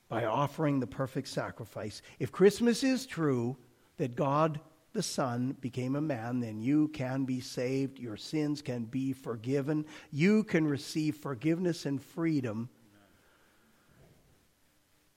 By 0.09 0.25
offering 0.25 0.79
the 0.79 0.87
perfect 0.87 1.27
sacrifice. 1.27 2.01
If 2.19 2.31
Christmas 2.31 2.83
is 2.83 3.05
true, 3.05 3.57
that 3.97 4.15
God 4.15 4.59
the 4.93 5.03
Son 5.03 5.57
became 5.59 5.95
a 5.95 6.01
man, 6.01 6.39
then 6.39 6.61
you 6.61 6.87
can 6.89 7.25
be 7.25 7.41
saved. 7.41 7.99
Your 7.99 8.15
sins 8.15 8.61
can 8.61 8.85
be 8.85 9.11
forgiven. 9.11 9.85
You 10.11 10.43
can 10.43 10.67
receive 10.67 11.15
forgiveness 11.17 11.85
and 11.85 12.01
freedom 12.01 12.69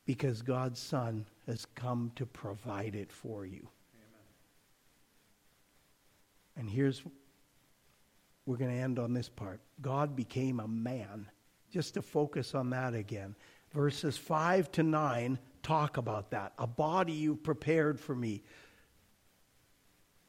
because 0.07 0.41
God's 0.41 0.81
Son 0.81 1.27
has 1.47 1.67
come 1.75 2.13
to 2.17 2.25
provide 2.25 2.95
it 2.95 3.13
for 3.13 3.45
you. 3.45 3.69
Amen. 3.95 4.27
And 6.57 6.71
here's, 6.71 7.03
we're 8.47 8.57
going 8.57 8.71
to 8.71 8.77
end 8.77 8.99
on 8.99 9.13
this 9.13 9.29
part. 9.29 9.61
God 9.83 10.17
became 10.17 10.61
a 10.61 10.69
man. 10.69 11.29
Just 11.71 11.95
to 11.95 12.03
focus 12.03 12.55
on 12.55 12.71
that 12.71 12.95
again. 12.95 13.35
Verses 13.75 14.17
5 14.17 14.71
to 14.73 14.83
9 14.83 15.39
talk 15.63 15.97
about 15.97 16.31
that. 16.31 16.53
A 16.59 16.67
body 16.67 17.13
you 17.13 17.35
prepared 17.35 17.99
for 17.99 18.15
me. 18.15 18.43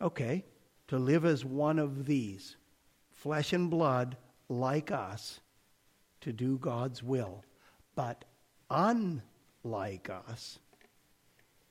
Okay, 0.02 0.46
to 0.88 0.98
live 0.98 1.26
as 1.26 1.44
one 1.44 1.80
of 1.80 2.06
these, 2.06 2.56
flesh 3.12 3.54
and 3.54 3.70
blood 3.70 4.16
like 4.48 4.92
us, 4.92 5.40
to 6.22 6.32
do 6.32 6.58
God's 6.58 7.02
will. 7.02 7.44
But 7.96 8.26
unlike 8.70 10.10
us, 10.10 10.60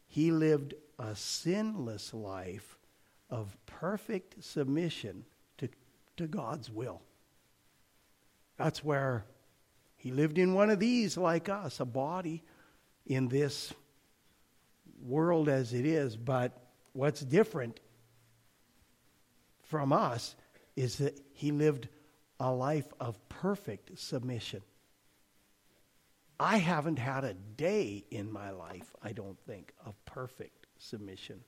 he 0.09 0.31
lived 0.31 0.75
a 0.99 1.15
sinless 1.15 2.13
life 2.13 2.79
of 3.31 3.57
perfect 3.67 4.43
submission 4.43 5.25
to, 5.59 5.69
to 6.17 6.27
God's 6.27 6.71
will. 6.71 7.03
That's 8.57 8.83
where 8.83 9.25
he 9.97 10.11
lived 10.11 10.39
in 10.39 10.55
one 10.55 10.71
of 10.71 10.81
these 10.81 11.17
like 11.17 11.49
us, 11.49 11.81
a 11.81 11.85
body 11.85 12.43
in 13.07 13.29
this 13.29 13.73
world 15.03 15.49
as 15.49 15.73
it 15.73 15.85
is. 15.85 16.17
But 16.17 16.59
what's 16.93 17.21
different 17.21 17.81
from 19.67 19.93
us 19.93 20.35
is 20.77 20.97
that 20.99 21.21
he 21.33 21.51
lived 21.51 21.89
a 22.39 22.51
life 22.51 22.93
of 23.01 23.29
perfect 23.29 23.99
submission. 23.99 24.63
I 26.39 26.59
haven't 26.59 26.99
had 26.99 27.25
a 27.25 27.33
day 27.33 28.05
in 28.11 28.31
my 28.31 28.51
life, 28.51 28.95
I 29.03 29.13
don't 29.13 29.39
think, 29.47 29.73
of 29.85 29.95
perfect 30.05 30.67
submission 30.79 31.41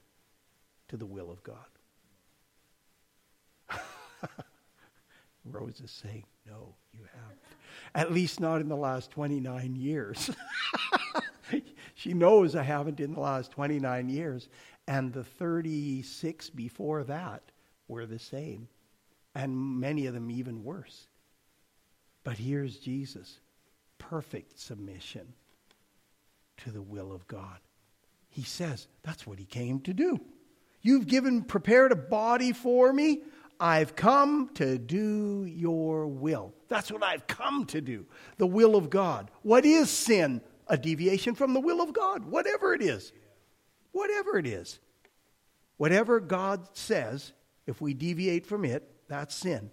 to 0.88 0.96
the 0.96 1.04
will 1.04 1.30
of 1.30 1.42
God. 1.42 1.56
Rose 5.44 5.80
is 5.80 5.90
saying, 5.90 6.24
No, 6.46 6.74
you 6.92 7.00
haven't. 7.14 7.40
At 7.94 8.12
least 8.12 8.40
not 8.40 8.62
in 8.62 8.68
the 8.68 8.76
last 8.76 9.10
29 9.10 9.76
years. 9.76 10.30
she 11.94 12.14
knows 12.14 12.56
I 12.56 12.62
haven't 12.62 13.00
in 13.00 13.12
the 13.12 13.20
last 13.20 13.50
29 13.50 14.08
years. 14.08 14.48
And 14.86 15.12
the 15.12 15.24
36 15.24 16.48
before 16.50 17.04
that 17.04 17.42
were 17.88 18.06
the 18.06 18.18
same. 18.18 18.68
And 19.34 19.80
many 19.80 20.06
of 20.06 20.14
them 20.14 20.30
even 20.30 20.64
worse. 20.64 21.06
But 22.24 22.36
here's 22.36 22.78
Jesus 22.78 23.40
perfect 23.98 24.58
submission 24.58 25.32
to 26.58 26.70
the 26.70 26.82
will 26.82 27.12
of 27.12 27.26
God. 27.26 27.58
He 28.28 28.42
says, 28.42 28.86
That's 29.02 29.26
what 29.26 29.38
he 29.38 29.44
came 29.44 29.80
to 29.80 29.92
do. 29.92 30.20
You've 30.80 31.06
given, 31.06 31.42
prepared 31.42 31.92
a 31.92 31.96
body 31.96 32.52
for 32.52 32.92
me. 32.92 33.22
I've 33.60 33.96
come 33.96 34.50
to 34.54 34.78
do 34.78 35.44
your 35.44 36.06
will. 36.06 36.54
That's 36.68 36.92
what 36.92 37.02
I've 37.02 37.26
come 37.26 37.64
to 37.66 37.80
do. 37.80 38.06
The 38.36 38.46
will 38.46 38.76
of 38.76 38.88
God. 38.88 39.30
What 39.42 39.64
is 39.64 39.90
sin? 39.90 40.40
A 40.68 40.76
deviation 40.76 41.34
from 41.34 41.54
the 41.54 41.60
will 41.60 41.80
of 41.80 41.92
God, 41.92 42.26
whatever 42.26 42.74
it 42.74 42.82
is. 42.82 43.12
Whatever 43.92 44.38
it 44.38 44.46
is. 44.46 44.78
Whatever 45.78 46.20
God 46.20 46.68
says, 46.74 47.32
if 47.68 47.82
we 47.82 47.92
deviate 47.92 48.46
from 48.46 48.64
it, 48.64 48.90
that's 49.08 49.34
sin. 49.34 49.70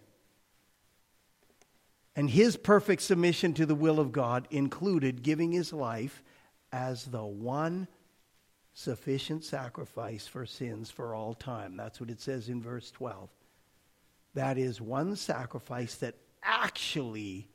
And 2.13 2.29
his 2.29 2.57
perfect 2.57 3.01
submission 3.01 3.53
to 3.53 3.65
the 3.65 3.73
will 3.73 4.01
of 4.01 4.11
God 4.11 4.49
included 4.51 5.23
giving 5.23 5.53
his 5.53 5.71
life 5.71 6.21
as 6.73 7.05
the 7.05 7.23
one 7.25 7.87
sufficient 8.73 9.45
sacrifice 9.45 10.27
for 10.27 10.45
sins 10.45 10.91
for 10.91 11.15
all 11.15 11.33
time. 11.33 11.77
That's 11.77 12.01
what 12.01 12.09
it 12.09 12.19
says 12.19 12.49
in 12.49 12.61
verse 12.61 12.91
12. 12.91 13.29
That 14.33 14.57
is 14.57 14.81
one 14.81 15.15
sacrifice 15.15 15.95
that 15.95 16.15
actually 16.43 17.47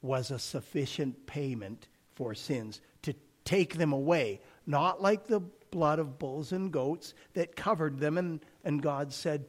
was 0.00 0.30
a 0.30 0.38
sufficient 0.38 1.26
payment 1.26 1.88
for 2.14 2.34
sins 2.34 2.80
to 3.02 3.14
take 3.44 3.74
them 3.74 3.92
away. 3.92 4.40
Not 4.66 5.02
like 5.02 5.26
the 5.26 5.42
blood 5.72 5.98
of 5.98 6.20
bulls 6.20 6.52
and 6.52 6.70
goats 6.70 7.14
that 7.34 7.56
covered 7.56 7.98
them, 7.98 8.16
and, 8.16 8.38
and 8.62 8.80
God 8.80 9.12
said, 9.12 9.46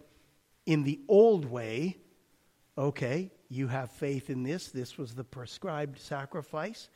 in 0.66 0.84
the 0.84 1.00
old 1.08 1.46
way, 1.46 1.98
okay, 2.76 3.30
you 3.50 3.68
have 3.68 3.92
faith 3.92 4.32
in 4.32 4.42
this. 4.42 4.70
This 4.70 4.98
was 4.98 5.14
the 5.14 5.24
prescribed 5.24 6.00
sacrifice. 6.00 6.90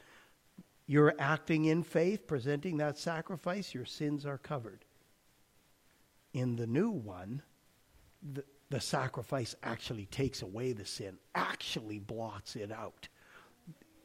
You're 0.88 1.13
acting 1.20 1.66
in 1.66 1.84
faith, 1.84 2.26
presenting 2.26 2.78
that 2.78 2.98
sacrifice, 2.98 3.74
your 3.76 3.86
sins 3.86 4.26
are 4.26 4.40
covered. 4.40 4.86
In 6.34 6.56
the 6.56 6.66
new 6.66 6.90
one, 6.90 7.44
the, 8.34 8.44
the 8.70 8.80
sacrifice 8.80 9.54
actually 9.62 10.06
takes 10.06 10.42
away 10.42 10.72
the 10.72 10.86
sin, 10.86 11.18
actually 11.36 12.00
blots 12.00 12.56
it 12.56 12.72
out. 12.72 13.10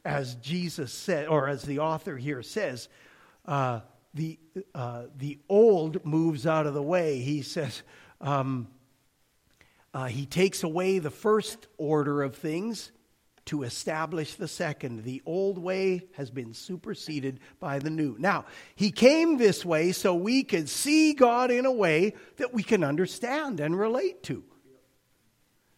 As 0.04 0.34
Jesus 0.36 0.92
said, 0.92 1.28
or 1.28 1.48
as 1.48 1.62
the 1.62 1.78
author 1.78 2.16
here 2.16 2.42
says, 2.42 2.88
uh, 3.46 3.80
the, 4.14 4.38
uh, 4.74 5.04
the 5.16 5.38
old 5.48 6.04
moves 6.04 6.46
out 6.46 6.66
of 6.66 6.74
the 6.74 6.82
way. 6.82 7.20
He 7.20 7.42
says, 7.42 7.82
um, 8.20 8.68
uh, 9.94 10.06
he 10.06 10.26
takes 10.26 10.62
away 10.62 10.98
the 10.98 11.10
first 11.10 11.66
order 11.78 12.22
of 12.22 12.36
things 12.36 12.92
to 13.46 13.64
establish 13.64 14.34
the 14.34 14.48
second. 14.48 15.04
The 15.04 15.22
old 15.26 15.58
way 15.58 16.06
has 16.14 16.30
been 16.30 16.54
superseded 16.54 17.40
by 17.58 17.78
the 17.78 17.90
new. 17.90 18.16
Now, 18.18 18.44
he 18.76 18.90
came 18.90 19.36
this 19.36 19.64
way 19.64 19.92
so 19.92 20.14
we 20.14 20.44
could 20.44 20.68
see 20.68 21.12
God 21.12 21.50
in 21.50 21.66
a 21.66 21.72
way 21.72 22.14
that 22.36 22.54
we 22.54 22.62
can 22.62 22.84
understand 22.84 23.60
and 23.60 23.78
relate 23.78 24.22
to. 24.24 24.44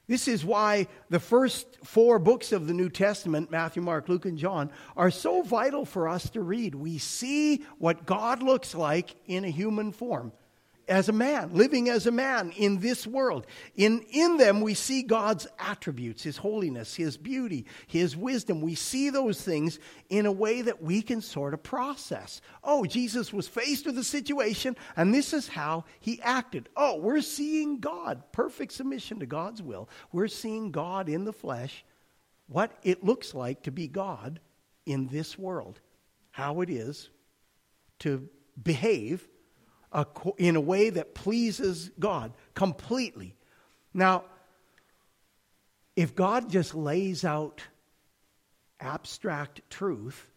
This 0.06 0.28
is 0.28 0.44
why 0.44 0.88
the 1.08 1.20
first 1.20 1.66
four 1.82 2.18
books 2.18 2.52
of 2.52 2.66
the 2.66 2.74
New 2.74 2.90
Testament, 2.90 3.50
Matthew, 3.50 3.82
Mark, 3.82 4.08
Luke, 4.08 4.26
and 4.26 4.36
John, 4.36 4.70
are 4.96 5.10
so 5.10 5.42
vital 5.42 5.84
for 5.86 6.08
us 6.08 6.28
to 6.30 6.42
read. 6.42 6.74
We 6.74 6.98
see 6.98 7.64
what 7.78 8.04
God 8.04 8.42
looks 8.42 8.74
like 8.74 9.16
in 9.26 9.44
a 9.44 9.50
human 9.50 9.92
form 9.92 10.32
as 10.88 11.08
a 11.08 11.12
man, 11.12 11.54
living 11.54 11.88
as 11.88 12.06
a 12.06 12.10
man 12.10 12.52
in 12.56 12.78
this 12.78 13.06
world. 13.06 13.46
In, 13.74 14.04
in 14.10 14.36
them, 14.36 14.60
we 14.60 14.74
see 14.74 15.02
God's 15.02 15.46
attributes, 15.58 16.22
His 16.22 16.36
holiness, 16.36 16.94
His 16.94 17.16
beauty, 17.16 17.66
His 17.86 18.16
wisdom. 18.16 18.60
We 18.60 18.74
see 18.74 19.10
those 19.10 19.40
things 19.40 19.78
in 20.08 20.26
a 20.26 20.32
way 20.32 20.62
that 20.62 20.82
we 20.82 21.02
can 21.02 21.20
sort 21.20 21.54
of 21.54 21.62
process. 21.62 22.40
Oh, 22.62 22.84
Jesus 22.84 23.32
was 23.32 23.48
faced 23.48 23.86
with 23.86 23.98
a 23.98 24.04
situation, 24.04 24.76
and 24.96 25.14
this 25.14 25.32
is 25.32 25.48
how 25.48 25.84
He 26.00 26.20
acted. 26.22 26.68
Oh, 26.76 26.98
we're 26.98 27.20
seeing 27.20 27.80
God, 27.80 28.22
perfect 28.32 28.72
submission 28.72 29.20
to 29.20 29.26
God's 29.26 29.62
will. 29.62 29.88
We're 30.12 30.28
seeing 30.28 30.70
God 30.70 31.08
in 31.08 31.24
the 31.24 31.32
flesh, 31.32 31.84
what 32.46 32.72
it 32.82 33.04
looks 33.04 33.34
like 33.34 33.62
to 33.62 33.70
be 33.70 33.88
God 33.88 34.40
in 34.86 35.08
this 35.08 35.38
world, 35.38 35.80
how 36.30 36.60
it 36.60 36.70
is 36.70 37.08
to 38.00 38.28
behave 38.62 39.26
in 40.38 40.56
a 40.56 40.60
way 40.60 40.90
that 40.90 41.14
pleases 41.14 41.90
God 41.98 42.32
completely. 42.54 43.34
Now, 43.92 44.24
if 45.96 46.14
God 46.14 46.50
just 46.50 46.74
lays 46.74 47.24
out 47.24 47.62
abstract 48.80 49.60
truth, 49.70 50.30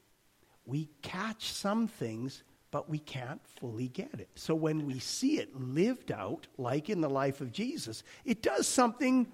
we 0.66 0.90
catch 1.02 1.52
some 1.52 1.88
things, 1.88 2.44
but 2.72 2.90
we 2.90 3.00
can't 3.00 3.42
fully 3.60 3.88
get 3.88 4.14
it. 4.20 4.30
So 4.36 4.54
when 4.54 4.86
we 4.86 5.00
see 5.00 5.40
it 5.40 5.60
lived 5.60 6.12
out, 6.12 6.48
like 6.58 6.90
in 6.90 7.02
the 7.02 7.10
life 7.10 7.42
of 7.42 7.52
Jesus, 7.52 8.04
it 8.26 8.42
does 8.42 8.68
something 8.68 9.28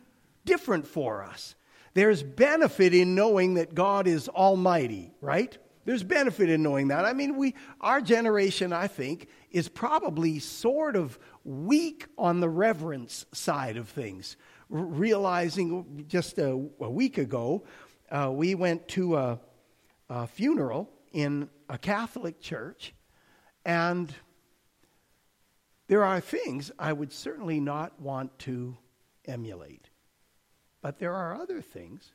different 0.46 0.88
for 0.88 1.24
us. 1.24 1.56
There's 1.96 2.24
benefit 2.24 2.94
in 2.94 3.16
knowing 3.16 3.56
that 3.56 3.76
God 3.76 4.08
is 4.08 4.30
almighty, 4.30 5.12
right? 5.22 5.58
There's 5.86 6.04
benefit 6.04 6.50
in 6.50 6.63
knowing 6.63 6.88
that. 6.89 7.06
I 7.06 7.13
mean, 7.13 7.38
we, 7.38 7.56
our 7.82 8.02
generation, 8.02 8.72
I 8.72 8.88
think, 8.88 9.28
is 9.52 9.67
probably 9.67 10.39
sort 10.39 10.96
of 10.96 11.19
weak 11.43 12.08
on 12.17 12.39
the 12.39 12.50
reverence 12.50 13.26
side 13.34 13.76
of 13.76 13.89
things. 13.89 14.38
R- 14.74 14.80
realizing 14.80 16.06
just 16.08 16.38
a, 16.38 16.52
a 16.80 16.89
week 16.89 17.17
ago, 17.17 17.65
uh, 18.10 18.32
we 18.32 18.56
went 18.56 18.88
to 18.89 19.17
a, 19.17 19.39
a 20.10 20.28
funeral 20.28 20.89
in 21.12 21.50
a 21.67 21.78
Catholic 21.78 22.39
church, 22.39 22.93
and 23.65 24.13
there 25.88 26.04
are 26.04 26.22
things 26.22 26.72
I 26.80 26.93
would 26.93 27.12
certainly 27.12 27.60
not 27.60 28.00
want 28.00 28.38
to 28.39 28.78
emulate. 29.26 29.89
But 30.82 31.00
there 31.00 31.13
are 31.13 31.36
other 31.36 31.62
things 31.62 32.13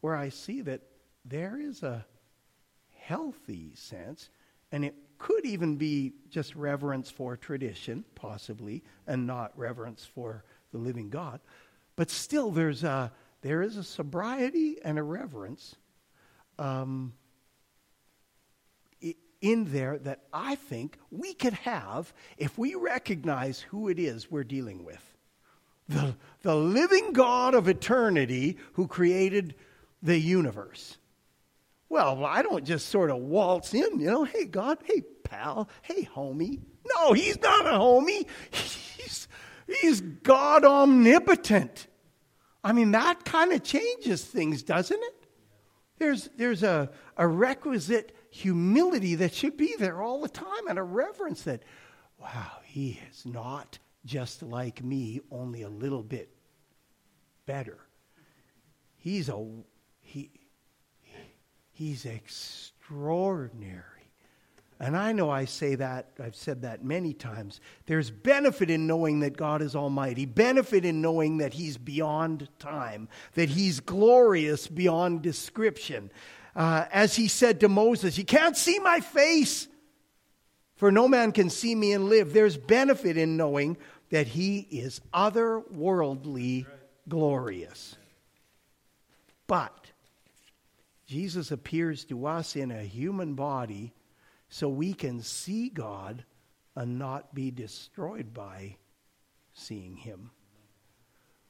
where 0.00 0.16
I 0.16 0.28
see 0.28 0.62
that 0.62 0.82
there 1.24 1.58
is 1.60 1.82
a 1.82 2.04
healthy 3.08 3.70
sense, 3.74 4.28
and 4.70 4.84
it 4.84 4.94
could 5.16 5.46
even 5.46 5.76
be 5.76 6.12
just 6.28 6.54
reverence 6.54 7.10
for 7.10 7.38
tradition, 7.38 8.04
possibly, 8.14 8.82
and 9.06 9.26
not 9.26 9.50
reverence 9.56 10.04
for 10.04 10.44
the 10.72 10.78
living 10.78 11.08
God. 11.08 11.40
But 11.96 12.10
still, 12.10 12.50
there's 12.50 12.84
a, 12.84 13.10
there 13.40 13.62
is 13.62 13.78
a 13.78 13.82
sobriety 13.82 14.76
and 14.84 14.98
a 14.98 15.02
reverence 15.02 15.74
um, 16.58 17.14
in 19.40 19.64
there 19.72 19.98
that 19.98 20.20
I 20.30 20.56
think 20.56 20.98
we 21.10 21.32
could 21.32 21.54
have 21.54 22.12
if 22.36 22.58
we 22.58 22.74
recognize 22.74 23.60
who 23.60 23.88
it 23.88 23.98
is 23.98 24.30
we're 24.30 24.44
dealing 24.44 24.84
with. 24.84 25.02
The, 25.88 26.14
the 26.42 26.54
living 26.54 27.14
God 27.14 27.54
of 27.54 27.68
eternity 27.68 28.58
who 28.74 28.86
created 28.86 29.54
the 30.02 30.18
universe. 30.18 30.98
Well, 31.88 32.24
I 32.24 32.42
don't 32.42 32.64
just 32.64 32.88
sort 32.88 33.10
of 33.10 33.18
waltz 33.18 33.72
in, 33.72 33.98
you 33.98 34.06
know, 34.06 34.24
hey, 34.24 34.44
God, 34.44 34.78
hey, 34.84 35.02
pal, 35.24 35.68
hey, 35.82 36.04
homie. 36.04 36.60
No, 36.86 37.12
he's 37.12 37.40
not 37.40 37.66
a 37.66 37.78
homie. 37.78 38.26
He's, 38.98 39.28
he's 39.80 40.00
God 40.00 40.64
omnipotent. 40.64 41.86
I 42.64 42.72
mean, 42.72 42.90
that 42.90 43.24
kind 43.24 43.52
of 43.52 43.62
changes 43.62 44.24
things, 44.24 44.62
doesn't 44.62 45.00
it? 45.00 45.26
There's, 45.98 46.28
there's 46.36 46.62
a, 46.62 46.90
a 47.16 47.26
requisite 47.26 48.14
humility 48.30 49.14
that 49.16 49.32
should 49.32 49.56
be 49.56 49.74
there 49.78 50.02
all 50.02 50.20
the 50.20 50.28
time 50.28 50.66
and 50.68 50.78
a 50.78 50.82
reverence 50.82 51.42
that, 51.42 51.62
wow, 52.20 52.58
he 52.64 53.00
is 53.10 53.24
not 53.24 53.78
just 54.04 54.42
like 54.42 54.82
me, 54.82 55.20
only 55.30 55.62
a 55.62 55.68
little 55.68 56.02
bit 56.02 56.34
better. 57.46 57.78
He's 58.96 59.28
a, 59.28 59.46
he, 60.00 60.30
He's 61.78 62.04
extraordinary. 62.06 63.84
And 64.80 64.96
I 64.96 65.12
know 65.12 65.30
I 65.30 65.44
say 65.44 65.76
that, 65.76 66.08
I've 66.18 66.34
said 66.34 66.62
that 66.62 66.84
many 66.84 67.12
times. 67.12 67.60
There's 67.86 68.10
benefit 68.10 68.68
in 68.68 68.88
knowing 68.88 69.20
that 69.20 69.36
God 69.36 69.62
is 69.62 69.76
almighty, 69.76 70.26
benefit 70.26 70.84
in 70.84 71.00
knowing 71.00 71.38
that 71.38 71.54
He's 71.54 71.78
beyond 71.78 72.48
time, 72.58 73.08
that 73.34 73.50
He's 73.50 73.78
glorious 73.78 74.66
beyond 74.66 75.22
description. 75.22 76.10
Uh, 76.56 76.86
as 76.90 77.14
He 77.14 77.28
said 77.28 77.60
to 77.60 77.68
Moses, 77.68 78.18
You 78.18 78.24
can't 78.24 78.56
see 78.56 78.80
my 78.80 78.98
face, 78.98 79.68
for 80.74 80.90
no 80.90 81.06
man 81.06 81.30
can 81.30 81.48
see 81.48 81.76
me 81.76 81.92
and 81.92 82.08
live. 82.08 82.32
There's 82.32 82.56
benefit 82.56 83.16
in 83.16 83.36
knowing 83.36 83.76
that 84.10 84.26
He 84.26 84.66
is 84.68 85.00
otherworldly 85.14 86.66
glorious. 87.08 87.94
But 89.46 89.92
Jesus 91.08 91.50
appears 91.50 92.04
to 92.04 92.26
us 92.26 92.54
in 92.54 92.70
a 92.70 92.82
human 92.82 93.34
body 93.34 93.94
so 94.50 94.68
we 94.68 94.92
can 94.92 95.22
see 95.22 95.70
God 95.70 96.22
and 96.76 96.98
not 96.98 97.34
be 97.34 97.50
destroyed 97.50 98.34
by 98.34 98.76
seeing 99.54 99.96
Him. 99.96 100.30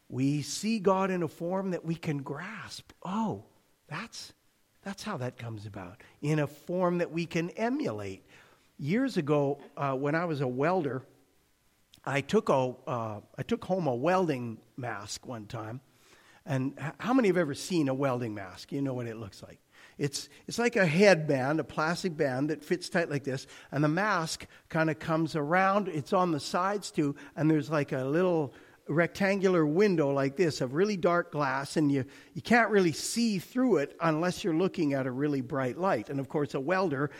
We 0.09 0.43
see 0.43 0.79
God 0.79 1.11
in 1.11 1.25
a 1.25 1.29
form 1.29 1.73
that 1.73 1.85
we 1.85 1.97
can 1.97 2.19
grasp. 2.19 2.93
Oh, 3.05 3.45
that's, 3.89 4.33
that's 4.85 5.03
how 5.03 5.17
that 5.17 5.37
comes 5.37 5.67
about. 5.67 6.03
In 6.23 6.39
a 6.39 6.47
form 6.47 6.99
that 6.99 7.11
we 7.11 7.27
can 7.27 7.51
emulate. 7.51 8.25
Years 8.79 9.17
ago, 9.17 9.59
uh, 9.77 9.95
when 9.95 10.15
I 10.15 10.25
was 10.25 10.41
a 10.41 10.49
welder, 10.49 11.03
I 12.05 12.21
took, 12.21 12.49
a, 12.49 12.75
uh, 12.87 13.21
I 13.37 13.43
took 13.43 13.65
home 13.65 13.89
a 13.89 13.95
welding 13.95 14.59
mask 14.77 15.27
one 15.27 15.47
time. 15.47 15.81
And 16.49 16.73
how 16.99 17.13
many 17.13 17.29
have 17.29 17.37
ever 17.37 17.55
seen 17.55 17.89
a 17.89 17.95
welding 17.95 18.35
mask? 18.35 18.73
You 18.73 18.81
know 18.81 18.95
what 18.95 19.07
it 19.07 19.19
looks 19.19 19.43
like. 19.43 19.61
It's, 19.99 20.31
it's 20.47 20.59
like 20.59 20.77
a 20.77 20.87
headband, 20.87 21.61
a 21.61 21.65
plastic 21.65 22.17
band 22.17 22.51
that 22.51 22.65
fits 22.65 22.89
tight 22.89 23.11
like 23.11 23.25
this, 23.25 23.47
and 23.71 23.85
the 23.85 23.89
mask 23.89 24.47
kind 24.69 24.89
of 24.89 24.99
comes 24.99 25.37
around. 25.37 25.89
It's 25.89 26.13
on 26.13 26.33
the 26.33 26.41
sides 26.41 26.91
too, 26.91 27.17
and 27.37 27.51
there's 27.51 27.69
like 27.69 27.93
a 27.93 28.05
little 28.05 28.55
rectangular 28.89 29.67
window 29.67 30.11
like 30.11 30.37
this 30.37 30.63
of 30.63 30.73
really 30.73 30.97
dark 30.97 31.33
glass, 31.33 31.77
and 31.77 31.93
you, 31.93 32.05
you 32.33 32.41
can't 32.41 32.71
really 32.71 32.93
see 32.93 33.39
through 33.39 33.79
it 33.79 33.95
unless 34.01 34.43
you're 34.43 34.55
looking 34.55 34.95
at 34.95 35.07
a 35.07 35.11
really 35.11 35.43
bright 35.43 35.77
light. 35.77 36.09
And 36.09 36.19
of 36.19 36.29
course, 36.29 36.55
a 36.55 36.61
welder, 36.61 37.11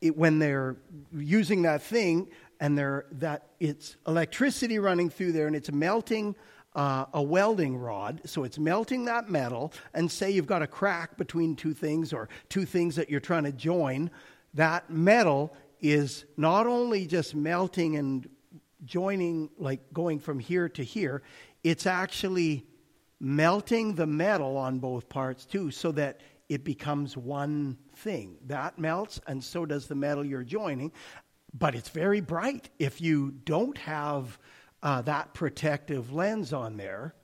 it, 0.00 0.16
when 0.16 0.38
they're 0.38 0.76
using 1.12 1.62
that 1.62 1.82
thing, 1.82 2.28
and 2.60 2.78
they're, 2.78 3.06
that 3.12 3.48
it's 3.58 3.96
electricity 4.06 4.78
running 4.78 5.10
through 5.10 5.32
there, 5.32 5.48
and 5.48 5.56
it's 5.56 5.72
melting 5.72 6.36
uh, 6.76 7.06
a 7.14 7.22
welding 7.22 7.76
rod, 7.76 8.20
so 8.26 8.44
it's 8.44 8.58
melting 8.58 9.06
that 9.06 9.30
metal, 9.30 9.72
and 9.94 10.12
say 10.12 10.30
you've 10.30 10.46
got 10.46 10.60
a 10.60 10.66
crack 10.66 11.16
between 11.16 11.56
two 11.56 11.72
things 11.72 12.12
or 12.12 12.28
two 12.50 12.66
things 12.66 12.94
that 12.96 13.08
you're 13.08 13.18
trying 13.18 13.44
to 13.44 13.52
join, 13.52 14.10
that 14.52 14.90
metal 14.90 15.56
is 15.80 16.26
not 16.36 16.66
only 16.66 17.06
just 17.06 17.34
melting 17.34 17.96
and 17.96 18.28
joining, 18.84 19.48
like 19.58 19.80
going 19.92 20.18
from 20.18 20.38
here 20.38 20.68
to 20.68 20.84
here, 20.84 21.22
it's 21.64 21.86
actually 21.86 22.66
melting 23.18 23.94
the 23.94 24.06
metal 24.06 24.58
on 24.58 24.78
both 24.78 25.08
parts 25.08 25.46
too, 25.46 25.70
so 25.70 25.90
that 25.92 26.20
it 26.50 26.62
becomes 26.62 27.16
one 27.16 27.78
thing. 27.96 28.36
That 28.46 28.78
melts, 28.78 29.18
and 29.26 29.42
so 29.42 29.64
does 29.64 29.86
the 29.86 29.94
metal 29.94 30.24
you're 30.24 30.44
joining. 30.44 30.92
But 31.58 31.74
it's 31.74 31.88
very 31.88 32.20
bright. 32.20 32.68
If 32.78 33.00
you 33.00 33.30
don't 33.30 33.78
have 33.78 34.38
uh, 34.82 35.02
that 35.02 35.34
protective 35.34 36.12
lens 36.12 36.52
on 36.52 36.76
there, 36.76 37.14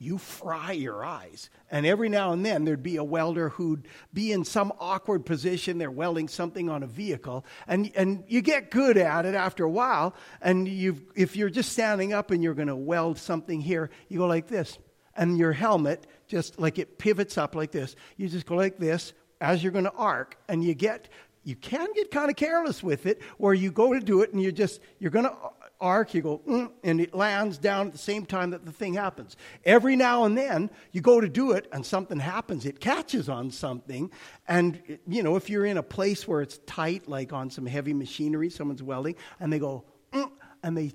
you 0.00 0.16
fry 0.16 0.72
your 0.72 1.04
eyes. 1.04 1.50
And 1.70 1.84
every 1.84 2.08
now 2.08 2.32
and 2.32 2.46
then 2.46 2.64
there'd 2.64 2.82
be 2.82 2.96
a 2.96 3.04
welder 3.04 3.48
who'd 3.48 3.88
be 4.14 4.30
in 4.30 4.44
some 4.44 4.72
awkward 4.78 5.26
position. 5.26 5.78
They're 5.78 5.90
welding 5.90 6.28
something 6.28 6.70
on 6.70 6.84
a 6.84 6.86
vehicle. 6.86 7.44
And, 7.66 7.90
and 7.96 8.22
you 8.28 8.40
get 8.40 8.70
good 8.70 8.96
at 8.96 9.26
it 9.26 9.34
after 9.34 9.64
a 9.64 9.70
while. 9.70 10.14
And 10.40 10.68
you 10.68 11.02
if 11.16 11.36
you're 11.36 11.50
just 11.50 11.72
standing 11.72 12.12
up 12.12 12.30
and 12.30 12.42
you're 12.44 12.54
going 12.54 12.68
to 12.68 12.76
weld 12.76 13.18
something 13.18 13.60
here, 13.60 13.90
you 14.08 14.18
go 14.18 14.26
like 14.26 14.46
this. 14.46 14.78
And 15.16 15.36
your 15.36 15.52
helmet, 15.52 16.06
just 16.28 16.60
like 16.60 16.78
it 16.78 16.98
pivots 16.98 17.36
up 17.36 17.56
like 17.56 17.72
this, 17.72 17.96
you 18.16 18.28
just 18.28 18.46
go 18.46 18.54
like 18.54 18.78
this 18.78 19.12
as 19.40 19.64
you're 19.64 19.72
going 19.72 19.84
to 19.84 19.92
arc. 19.92 20.38
And 20.48 20.62
you 20.62 20.74
get, 20.74 21.08
you 21.42 21.56
can 21.56 21.88
get 21.94 22.12
kind 22.12 22.30
of 22.30 22.36
careless 22.36 22.84
with 22.84 23.06
it 23.06 23.20
where 23.36 23.54
you 23.54 23.72
go 23.72 23.92
to 23.92 24.00
do 24.00 24.22
it 24.22 24.32
and 24.32 24.40
you 24.40 24.52
just, 24.52 24.80
you're 25.00 25.10
going 25.10 25.24
to 25.24 25.34
arc, 25.80 26.14
you 26.14 26.22
go, 26.22 26.38
mm, 26.38 26.70
and 26.82 27.00
it 27.00 27.14
lands 27.14 27.58
down 27.58 27.88
at 27.88 27.92
the 27.92 27.98
same 27.98 28.26
time 28.26 28.50
that 28.50 28.64
the 28.64 28.72
thing 28.72 28.94
happens. 28.94 29.36
Every 29.64 29.96
now 29.96 30.24
and 30.24 30.36
then, 30.36 30.70
you 30.92 31.00
go 31.00 31.20
to 31.20 31.28
do 31.28 31.52
it, 31.52 31.68
and 31.72 31.84
something 31.84 32.18
happens. 32.18 32.66
It 32.66 32.80
catches 32.80 33.28
on 33.28 33.50
something. 33.50 34.10
And, 34.46 34.98
you 35.06 35.22
know, 35.22 35.36
if 35.36 35.48
you're 35.48 35.66
in 35.66 35.76
a 35.76 35.82
place 35.82 36.26
where 36.26 36.42
it's 36.42 36.58
tight, 36.66 37.08
like 37.08 37.32
on 37.32 37.50
some 37.50 37.66
heavy 37.66 37.94
machinery, 37.94 38.50
someone's 38.50 38.82
welding, 38.82 39.16
and 39.38 39.52
they 39.52 39.58
go, 39.58 39.84
mm, 40.12 40.30
and 40.62 40.76
they 40.76 40.92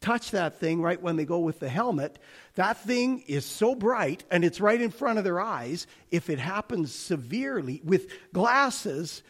touch 0.00 0.30
that 0.30 0.58
thing 0.58 0.80
right 0.80 1.00
when 1.00 1.16
they 1.16 1.24
go 1.24 1.40
with 1.40 1.60
the 1.60 1.68
helmet, 1.68 2.18
that 2.54 2.78
thing 2.78 3.22
is 3.26 3.44
so 3.44 3.74
bright 3.74 4.24
and 4.30 4.44
it's 4.44 4.60
right 4.60 4.80
in 4.80 4.90
front 4.90 5.18
of 5.18 5.24
their 5.24 5.40
eyes. 5.40 5.86
If 6.10 6.30
it 6.30 6.38
happens 6.38 6.94
severely 6.94 7.82
with 7.84 8.10
glasses, 8.32 9.22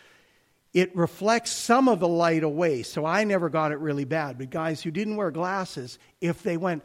it 0.73 0.95
reflects 0.95 1.51
some 1.51 1.89
of 1.89 2.01
the 2.01 2.09
light 2.09 2.45
away. 2.45 2.83
So 2.83 3.05
I 3.05 3.25
never 3.25 3.49
got 3.49 3.73
it 3.73 3.79
really 3.79 4.05
bad. 4.05 4.39
But 4.39 4.51
guys 4.51 4.83
who 4.83 4.91
didn't 4.91 5.17
wear 5.17 5.31
glasses, 5.31 5.99
if 6.21 6.43
they 6.43 6.57
went 6.57 6.85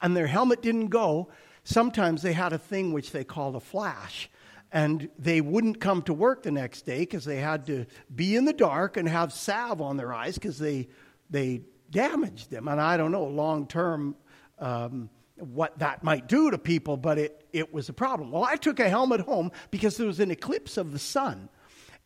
and 0.00 0.16
their 0.16 0.26
helmet 0.26 0.62
didn't 0.62 0.88
go, 0.88 1.28
sometimes 1.64 2.22
they 2.22 2.32
had 2.32 2.52
a 2.52 2.58
thing 2.58 2.92
which 2.92 3.10
they 3.10 3.24
called 3.24 3.56
a 3.56 3.60
flash. 3.60 4.30
And 4.70 5.08
they 5.18 5.40
wouldn't 5.40 5.80
come 5.80 6.02
to 6.02 6.12
work 6.12 6.42
the 6.42 6.50
next 6.50 6.82
day 6.82 7.00
because 7.00 7.24
they 7.24 7.36
had 7.36 7.66
to 7.66 7.86
be 8.14 8.34
in 8.34 8.44
the 8.44 8.52
dark 8.52 8.96
and 8.96 9.08
have 9.08 9.32
salve 9.32 9.80
on 9.80 9.96
their 9.96 10.12
eyes 10.12 10.34
because 10.34 10.58
they, 10.58 10.88
they 11.30 11.62
damaged 11.90 12.50
them. 12.50 12.66
And 12.66 12.80
I 12.80 12.96
don't 12.96 13.12
know 13.12 13.24
long 13.24 13.66
term 13.68 14.16
um, 14.58 15.10
what 15.36 15.78
that 15.78 16.02
might 16.02 16.28
do 16.28 16.50
to 16.50 16.58
people, 16.58 16.96
but 16.96 17.18
it, 17.18 17.46
it 17.52 17.72
was 17.72 17.88
a 17.88 17.92
problem. 17.92 18.30
Well, 18.30 18.44
I 18.44 18.56
took 18.56 18.80
a 18.80 18.88
helmet 18.88 19.20
home 19.20 19.52
because 19.70 19.96
there 19.96 20.06
was 20.06 20.20
an 20.20 20.30
eclipse 20.30 20.76
of 20.76 20.92
the 20.92 20.98
sun. 20.98 21.48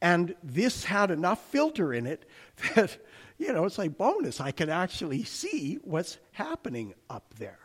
And 0.00 0.34
this 0.42 0.84
had 0.84 1.10
enough 1.10 1.42
filter 1.46 1.92
in 1.92 2.06
it 2.06 2.28
that, 2.74 2.96
you 3.38 3.52
know, 3.52 3.64
it's 3.64 3.78
like 3.78 3.98
bonus. 3.98 4.40
I 4.40 4.52
can 4.52 4.70
actually 4.70 5.24
see 5.24 5.78
what's 5.82 6.18
happening 6.32 6.94
up 7.10 7.34
there. 7.38 7.58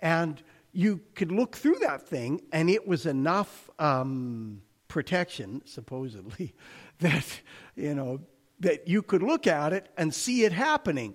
And 0.00 0.42
you 0.72 1.00
could 1.14 1.32
look 1.32 1.56
through 1.56 1.78
that 1.80 2.06
thing, 2.06 2.42
and 2.52 2.70
it 2.70 2.86
was 2.86 3.06
enough 3.06 3.70
um, 3.78 4.62
protection, 4.86 5.62
supposedly, 5.64 6.54
that, 7.00 7.40
you 7.74 7.94
know, 7.94 8.20
that 8.60 8.88
you 8.88 9.02
could 9.02 9.22
look 9.22 9.46
at 9.46 9.72
it 9.72 9.88
and 9.96 10.12
see 10.12 10.44
it 10.44 10.52
happening. 10.52 11.14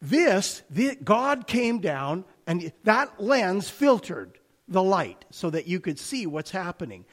This, 0.00 0.62
God 1.02 1.46
came 1.46 1.80
down, 1.80 2.24
and 2.46 2.72
that 2.84 3.20
lens 3.20 3.70
filtered 3.70 4.38
the 4.68 4.82
light 4.82 5.24
so 5.30 5.50
that 5.50 5.66
you 5.66 5.80
could 5.80 5.98
see 5.98 6.26
what's 6.26 6.50
happening. 6.50 7.04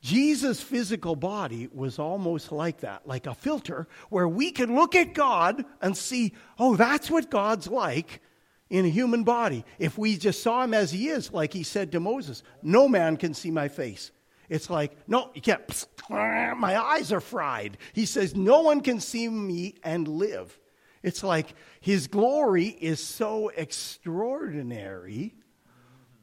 Jesus' 0.00 0.62
physical 0.62 1.14
body 1.14 1.68
was 1.72 1.98
almost 1.98 2.52
like 2.52 2.80
that, 2.80 3.06
like 3.06 3.26
a 3.26 3.34
filter 3.34 3.86
where 4.08 4.28
we 4.28 4.50
can 4.50 4.74
look 4.74 4.94
at 4.94 5.12
God 5.12 5.64
and 5.82 5.96
see, 5.96 6.32
oh, 6.58 6.74
that's 6.74 7.10
what 7.10 7.30
God's 7.30 7.66
like 7.66 8.22
in 8.70 8.86
a 8.86 8.88
human 8.88 9.24
body. 9.24 9.64
If 9.78 9.98
we 9.98 10.16
just 10.16 10.42
saw 10.42 10.64
him 10.64 10.72
as 10.72 10.90
he 10.90 11.08
is, 11.08 11.32
like 11.32 11.52
he 11.52 11.62
said 11.62 11.92
to 11.92 12.00
Moses, 12.00 12.42
no 12.62 12.88
man 12.88 13.18
can 13.18 13.34
see 13.34 13.50
my 13.50 13.68
face. 13.68 14.10
It's 14.48 14.70
like, 14.70 14.96
no, 15.06 15.30
you 15.34 15.42
can't. 15.42 15.86
My 16.10 16.76
eyes 16.76 17.12
are 17.12 17.20
fried. 17.20 17.78
He 17.92 18.04
says, 18.04 18.34
no 18.34 18.62
one 18.62 18.80
can 18.80 18.98
see 18.98 19.28
me 19.28 19.76
and 19.84 20.08
live. 20.08 20.58
It's 21.04 21.22
like 21.22 21.54
his 21.80 22.08
glory 22.08 22.66
is 22.66 23.02
so 23.02 23.48
extraordinary 23.50 25.34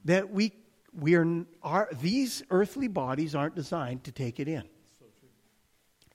that 0.04 0.30
we 0.30 0.52
we 0.98 1.16
are, 1.62 1.90
these 2.02 2.44
earthly 2.50 2.88
bodies 2.88 3.36
aren't 3.36 3.56
designed 3.56 4.04
to 4.06 4.12
take 4.12 4.40
it 4.40 4.48
in. 4.48 4.64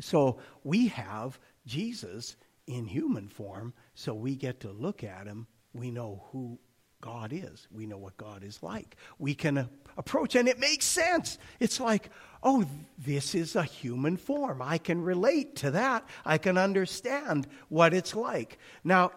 So 0.01 0.39
we 0.65 0.89
have 0.89 1.39
Jesus 1.67 2.37
in 2.67 2.87
human 2.87 3.29
form, 3.29 3.73
so 3.95 4.13
we 4.13 4.35
get 4.35 4.61
to 4.61 4.73
look 4.73 5.05
at 5.05 5.27
him. 5.27 5.47
We 5.73 5.91
know 5.93 6.25
who 6.33 6.59
God 7.01 7.33
is. 7.33 7.69
We 7.71 7.87
know 7.87 7.99
what 7.99 8.17
God 8.17 8.43
is 8.43 8.63
like. 8.63 8.97
We 9.19 9.35
can 9.35 9.69
approach, 9.97 10.35
and 10.35 10.49
it 10.49 10.59
makes 10.59 10.85
sense. 10.85 11.39
It's 11.61 11.79
like, 11.79 12.11
oh, 12.43 12.65
this 12.99 13.35
is 13.35 13.55
a 13.55 13.63
human 13.63 14.17
form. 14.17 14.61
I 14.61 14.79
can 14.79 15.01
relate 15.03 15.57
to 15.57 15.71
that. 15.73 16.05
I 16.25 16.39
can 16.39 16.59
understand 16.59 17.47
what 17.69 17.95
it's 17.95 18.15
like. 18.15 18.59
Now, 18.83 19.13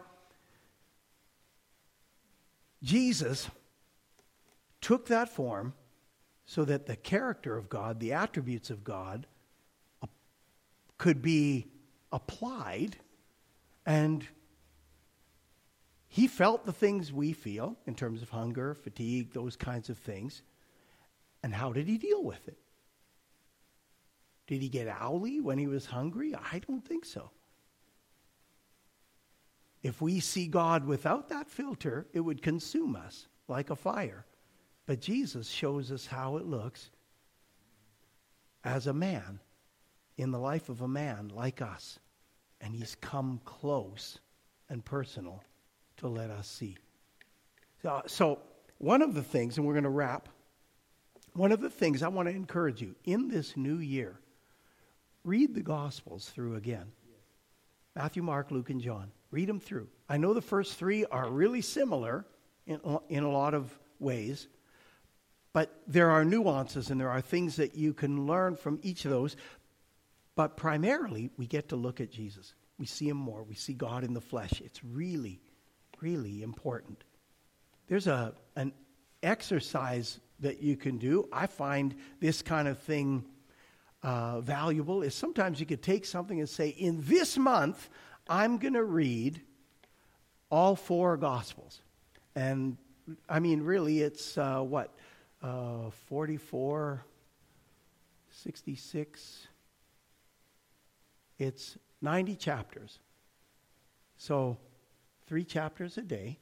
Jesus 2.84 3.50
took 4.86 5.08
that 5.08 5.28
form 5.28 5.74
so 6.46 6.64
that 6.64 6.86
the 6.86 6.96
character 6.96 7.58
of 7.58 7.70
God, 7.70 8.00
the 8.00 8.14
attributes 8.14 8.70
of 8.70 8.84
God, 8.84 9.26
uh, 10.04 10.08
could 11.00 11.24
be 11.24 11.66
applied 12.12 12.96
and 13.84 14.28
he 16.08 16.28
felt 16.28 16.68
the 16.68 16.72
things 16.72 17.12
we 17.12 17.34
feel 17.34 17.76
in 17.88 17.96
terms 17.96 18.22
of 18.22 18.30
hunger, 18.30 18.76
fatigue, 18.76 19.34
those 19.34 19.56
kinds 19.56 19.90
of 19.90 19.98
things. 19.98 20.44
And 21.42 21.52
how 21.52 21.74
did 21.74 21.88
he 21.88 21.98
deal 21.98 22.24
with 22.24 22.48
it? 22.48 22.60
Did 24.46 24.62
he 24.62 24.70
get 24.70 24.96
owly 25.02 25.42
when 25.42 25.58
he 25.58 25.66
was 25.66 25.88
hungry? 25.88 26.36
I 26.36 26.60
don't 26.60 26.88
think 26.88 27.06
so. 27.06 27.32
If 29.82 30.00
we 30.00 30.20
see 30.20 30.46
God 30.46 30.86
without 30.86 31.30
that 31.30 31.50
filter, 31.50 32.06
it 32.14 32.20
would 32.20 32.44
consume 32.44 32.96
us 32.96 33.26
like 33.48 33.72
a 33.72 33.76
fire. 33.76 34.28
But 34.86 35.02
Jesus 35.02 35.50
shows 35.50 35.92
us 35.92 36.06
how 36.06 36.38
it 36.38 36.46
looks 36.46 36.90
as 38.64 38.88
a 38.88 38.94
man, 38.94 39.40
in 40.18 40.32
the 40.32 40.40
life 40.40 40.70
of 40.70 40.82
a 40.82 40.88
man 40.88 41.32
like 41.34 41.62
us. 41.62 42.00
And 42.62 42.74
he's 42.74 42.96
come 42.96 43.40
close 43.46 44.20
and 44.70 44.84
personal 44.84 45.44
to 45.98 46.08
let 46.08 46.30
us 46.30 46.48
see. 46.48 46.78
So, 47.82 48.02
so 48.08 48.40
one 48.78 49.02
of 49.02 49.14
the 49.14 49.22
things, 49.22 49.58
and 49.58 49.66
we're 49.66 49.74
going 49.74 49.84
to 49.84 49.90
wrap, 49.90 50.30
one 51.34 51.52
of 51.52 51.62
the 51.62 51.70
things 51.70 52.02
I 52.02 52.08
want 52.08 52.28
to 52.28 52.36
encourage 52.36 52.82
you 52.82 52.96
in 53.04 53.28
this 53.28 53.56
new 53.58 53.78
year, 53.78 54.20
read 55.24 55.54
the 55.54 55.62
Gospels 55.62 56.30
through 56.30 56.56
again 56.56 56.92
Matthew, 57.96 58.24
Mark, 58.24 58.52
Luke, 58.52 58.70
and 58.70 58.82
John. 58.82 59.12
Read 59.32 59.50
them 59.50 59.60
through. 59.60 59.88
I 60.08 60.18
know 60.18 60.34
the 60.34 60.42
first 60.42 60.76
three 60.76 61.06
are 61.06 61.30
really 61.30 61.62
similar 61.62 62.26
in, 62.66 62.80
in 63.10 63.24
a 63.24 63.32
lot 63.32 63.54
of 63.54 63.78
ways, 64.00 64.48
but 65.56 65.74
there 65.88 66.12
are 66.12 66.26
nuances 66.26 66.90
and 66.90 67.00
there 67.00 67.10
are 67.10 67.22
things 67.22 67.56
that 67.56 67.76
you 67.76 67.94
can 67.94 68.28
learn 68.28 68.58
from 68.58 68.78
each 68.84 69.06
of 69.06 69.12
those. 69.12 69.38
But 70.36 70.58
primarily, 70.58 71.30
we 71.38 71.48
get 71.48 71.70
to 71.70 71.78
look 71.78 72.02
at 72.02 72.12
Jesus. 72.12 72.54
We 72.78 72.86
see 72.86 73.08
him 73.08 73.16
more. 73.16 73.42
We 73.42 73.56
see 73.56 73.72
God 73.72 74.04
in 74.04 74.14
the 74.14 74.20
flesh. 74.20 74.60
It's 74.60 74.84
really, 74.84 75.40
really 76.02 76.44
important. 76.44 77.06
There's 77.88 78.08
a, 78.08 78.34
an 78.58 78.74
exercise 79.24 80.20
that 80.42 80.62
you 80.62 80.76
can 80.76 80.98
do. 80.98 81.30
I 81.32 81.48
find 81.48 81.96
this 82.20 82.42
kind 82.42 82.68
of 82.68 82.78
thing 82.80 83.24
uh, 84.04 84.42
valuable 84.42 85.04
is 85.04 85.16
sometimes 85.16 85.62
you 85.62 85.66
could 85.66 85.82
take 85.82 86.04
something 86.04 86.38
and 86.38 86.50
say, 86.50 86.68
in 86.68 87.02
this 87.06 87.38
month, 87.38 87.88
I'm 88.28 88.58
going 88.58 88.74
to 88.74 88.84
read 88.84 89.40
all 90.52 90.76
four 90.76 91.16
Gospels. 91.16 91.80
And 92.36 92.76
I 93.30 93.40
mean, 93.40 93.62
really, 93.62 94.02
it's 94.02 94.38
uh, 94.38 94.60
what? 94.60 94.94
Uh, 95.46 95.92
44, 96.08 97.06
66. 98.32 99.48
It's 101.38 101.78
90 102.02 102.36
chapters. 102.36 102.98
So, 104.18 104.58
three 105.28 105.44
chapters 105.44 106.00
a 106.00 106.02
day, 106.02 106.40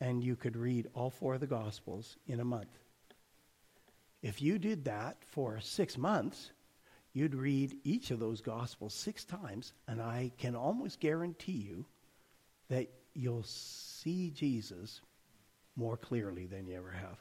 and 0.00 0.22
you 0.22 0.36
could 0.36 0.56
read 0.56 0.86
all 0.94 1.10
four 1.10 1.34
of 1.34 1.40
the 1.40 1.48
Gospels 1.48 2.16
in 2.28 2.38
a 2.38 2.44
month. 2.44 2.78
If 4.22 4.40
you 4.40 4.60
did 4.60 4.84
that 4.84 5.16
for 5.26 5.58
six 5.58 5.98
months, 5.98 6.52
you'd 7.12 7.34
read 7.34 7.74
each 7.82 8.12
of 8.12 8.20
those 8.20 8.40
Gospels 8.40 8.94
six 8.94 9.24
times, 9.24 9.72
and 9.88 10.00
I 10.00 10.30
can 10.38 10.54
almost 10.54 11.00
guarantee 11.00 11.66
you 11.68 11.86
that 12.68 12.88
you'll 13.14 13.42
see 13.42 14.30
Jesus 14.30 15.00
more 15.74 15.96
clearly 15.96 16.46
than 16.46 16.68
you 16.68 16.76
ever 16.76 16.92
have. 16.92 17.18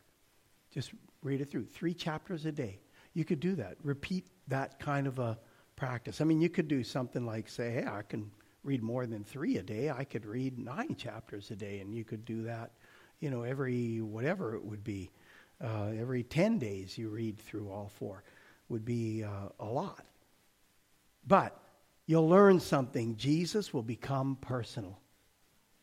Just 0.72 0.92
read 1.24 1.42
it 1.42 1.50
through. 1.50 1.66
Three 1.66 1.94
chapters 1.94 2.46
a 2.46 2.52
day. 2.52 2.80
You 3.14 3.26
could 3.26 3.40
do 3.40 3.56
that. 3.56 3.78
Repeat 3.84 4.26
that 4.48 4.80
kind 4.80 5.08
of 5.08 5.20
a 5.20 5.38
practice. 5.76 6.22
I 6.22 6.24
mean, 6.24 6.42
you 6.42 6.50
could 6.50 6.68
do 6.68 6.84
something 6.84 7.26
like 7.26 7.48
say, 7.50 7.72
hey, 7.72 7.86
I 7.88 8.02
can 8.02 8.32
read 8.64 8.84
more 8.84 9.06
than 9.06 9.24
three 9.24 9.58
a 9.58 9.64
day. 9.64 9.90
I 9.90 10.04
could 10.04 10.26
read 10.26 10.60
nine 10.60 10.96
chapters 10.96 11.52
a 11.52 11.56
day, 11.56 11.80
and 11.80 11.96
you 11.96 12.04
could 12.04 12.26
do 12.26 12.44
that, 12.44 12.72
you 13.20 13.30
know, 13.30 13.44
every 13.44 14.02
whatever 14.02 14.56
it 14.56 14.64
would 14.64 14.84
be. 14.84 15.10
Uh, 15.64 15.92
every 16.00 16.22
10 16.24 16.60
days 16.60 16.98
you 16.98 17.10
read 17.10 17.40
through 17.40 17.72
all 17.72 17.90
four 17.96 18.24
would 18.70 18.86
be 18.86 19.24
uh, 19.24 19.50
a 19.60 19.66
lot. 19.66 20.06
But 21.26 21.58
you'll 22.06 22.30
learn 22.30 22.60
something. 22.60 23.16
Jesus 23.18 23.74
will 23.74 23.84
become 23.84 24.38
personal. 24.40 25.00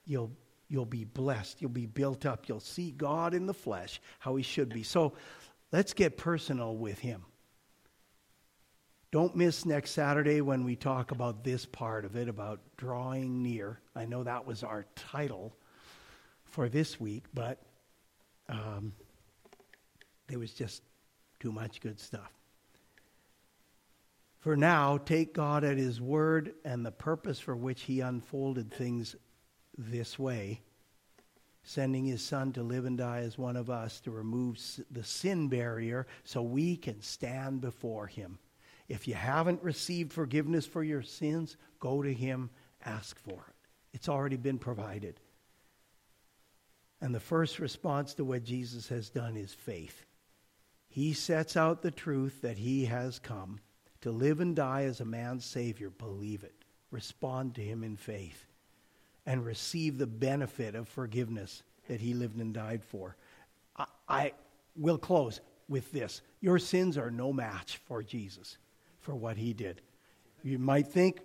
You'll, 0.06 0.30
you'll 0.68 0.86
be 0.86 1.04
blessed. 1.04 1.60
You'll 1.60 1.70
be 1.70 1.86
built 1.86 2.26
up. 2.26 2.48
You'll 2.48 2.60
see 2.60 2.90
God 2.90 3.34
in 3.34 3.46
the 3.46 3.54
flesh, 3.54 4.00
how 4.18 4.36
he 4.36 4.42
should 4.42 4.68
be. 4.68 4.82
So 4.82 5.14
let's 5.72 5.92
get 5.92 6.16
personal 6.16 6.76
with 6.76 6.98
him. 6.98 7.24
Don't 9.12 9.36
miss 9.36 9.64
next 9.64 9.92
Saturday 9.92 10.40
when 10.40 10.64
we 10.64 10.74
talk 10.74 11.12
about 11.12 11.44
this 11.44 11.64
part 11.64 12.04
of 12.04 12.16
it, 12.16 12.28
about 12.28 12.60
drawing 12.76 13.42
near. 13.44 13.78
I 13.94 14.06
know 14.06 14.24
that 14.24 14.44
was 14.44 14.64
our 14.64 14.86
title 14.96 15.56
for 16.44 16.68
this 16.68 16.98
week, 16.98 17.24
but 17.32 17.62
um, 18.48 18.92
there 20.26 20.40
was 20.40 20.52
just 20.52 20.82
too 21.38 21.52
much 21.52 21.80
good 21.80 22.00
stuff. 22.00 22.32
For 24.40 24.56
now, 24.56 24.98
take 24.98 25.32
God 25.32 25.64
at 25.64 25.78
His 25.78 26.00
word 26.00 26.54
and 26.64 26.84
the 26.84 26.92
purpose 26.92 27.38
for 27.38 27.54
which 27.54 27.82
He 27.82 28.00
unfolded 28.00 28.72
things 28.74 29.14
this 29.76 30.18
way, 30.18 30.60
sending 31.62 32.04
His 32.04 32.22
Son 32.22 32.52
to 32.52 32.62
live 32.62 32.84
and 32.84 32.98
die 32.98 33.20
as 33.20 33.38
one 33.38 33.56
of 33.56 33.70
us 33.70 34.00
to 34.00 34.10
remove 34.10 34.58
the 34.90 35.04
sin 35.04 35.48
barrier 35.48 36.06
so 36.24 36.42
we 36.42 36.76
can 36.76 37.00
stand 37.00 37.60
before 37.60 38.06
Him. 38.06 38.38
If 38.88 39.08
you 39.08 39.14
haven't 39.14 39.62
received 39.62 40.12
forgiveness 40.12 40.66
for 40.66 40.84
your 40.84 41.02
sins, 41.02 41.56
go 41.80 42.02
to 42.02 42.12
Him, 42.12 42.50
ask 42.84 43.18
for 43.18 43.46
it. 43.48 43.54
It's 43.92 44.08
already 44.08 44.36
been 44.36 44.58
provided. 44.58 45.20
And 47.00 47.14
the 47.14 47.20
first 47.20 47.58
response 47.58 48.14
to 48.14 48.24
what 48.24 48.44
Jesus 48.44 48.88
has 48.88 49.10
done 49.10 49.36
is 49.36 49.52
faith. 49.52 50.04
He 50.88 51.12
sets 51.12 51.56
out 51.56 51.82
the 51.82 51.90
truth 51.90 52.42
that 52.42 52.56
he 52.56 52.84
has 52.84 53.18
come 53.18 53.58
to 54.00 54.12
live 54.12 54.40
and 54.40 54.54
die 54.54 54.84
as 54.84 55.00
a 55.00 55.04
man's 55.04 55.44
Savior. 55.44 55.90
Believe 55.90 56.44
it. 56.44 56.54
Respond 56.90 57.56
to 57.56 57.62
him 57.62 57.82
in 57.82 57.96
faith 57.96 58.46
and 59.26 59.44
receive 59.44 59.98
the 59.98 60.06
benefit 60.06 60.74
of 60.74 60.88
forgiveness 60.88 61.62
that 61.88 62.00
he 62.00 62.14
lived 62.14 62.38
and 62.38 62.54
died 62.54 62.82
for. 62.82 63.16
I, 63.76 63.86
I 64.08 64.32
will 64.76 64.98
close 64.98 65.40
with 65.68 65.90
this. 65.92 66.22
Your 66.40 66.58
sins 66.58 66.98
are 66.98 67.10
no 67.10 67.32
match 67.32 67.78
for 67.86 68.02
Jesus, 68.02 68.58
for 69.00 69.14
what 69.14 69.36
he 69.36 69.52
did. 69.52 69.80
You 70.42 70.58
might 70.58 70.88
think, 70.88 71.20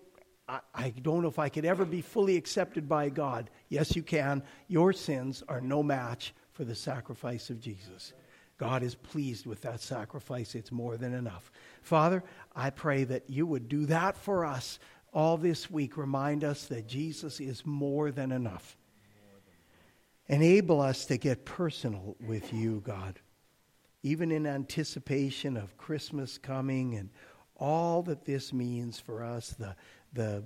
I, 0.48 0.60
I 0.74 0.90
don't 1.02 1.22
know 1.22 1.28
if 1.28 1.40
I 1.40 1.50
could 1.50 1.66
ever 1.66 1.86
be 1.86 2.02
fully 2.02 2.38
accepted 2.38 2.88
by 2.88 3.10
God. 3.10 3.50
Yes, 3.68 3.96
you 3.96 4.04
can. 4.04 4.44
Your 4.68 4.94
sins 4.94 5.44
are 5.48 5.62
no 5.62 5.84
match 5.84 6.34
for 6.54 6.64
the 6.64 6.76
sacrifice 6.76 7.50
of 7.50 7.60
Jesus. 7.60 8.14
God 8.58 8.84
is 8.84 8.94
pleased 8.96 9.46
with 9.46 9.62
that 9.62 9.80
sacrifice. 9.80 10.54
It's 10.54 10.72
more 10.72 10.98
than 10.98 11.14
enough. 11.14 11.50
Father, 11.82 12.24
I 12.54 12.70
pray 12.72 13.06
that 13.06 13.30
you 13.30 13.46
would 13.46 13.70
do 13.70 13.86
that 13.86 14.18
for 14.18 14.46
us 14.46 14.80
all 15.14 15.38
this 15.38 15.70
week. 15.70 15.98
Remind 15.98 16.44
us 16.44 16.66
that 16.68 16.88
Jesus 16.88 17.40
is 17.40 17.66
more 17.66 18.12
than 18.12 18.32
enough. 18.32 18.78
Enable 20.28 20.80
us 20.80 21.06
to 21.06 21.18
get 21.18 21.46
personal 21.46 22.16
with 22.20 22.54
you, 22.54 22.84
God, 22.86 23.20
even 24.04 24.32
in 24.32 24.46
anticipation 24.46 25.58
of 25.58 25.78
Christmas 25.78 26.38
coming 26.38 26.96
and 26.96 27.10
all 27.56 28.04
that 28.04 28.26
this 28.26 28.54
means 28.54 29.00
for 29.00 29.24
us, 29.24 29.50
the, 29.50 29.76
the 30.14 30.44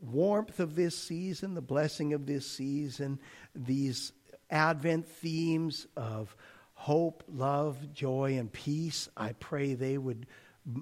warmth 0.00 0.60
of 0.60 0.74
this 0.74 0.96
season, 0.96 1.54
the 1.54 1.62
blessing 1.62 2.12
of 2.12 2.26
this 2.26 2.46
season, 2.46 3.18
these 3.54 4.12
Advent 4.50 5.08
themes 5.08 5.86
of 5.96 6.36
hope, 6.74 7.24
love, 7.28 7.94
joy, 7.94 8.36
and 8.36 8.52
peace. 8.52 9.08
I 9.16 9.32
pray 9.32 9.74
they 9.74 9.96
would 9.96 10.26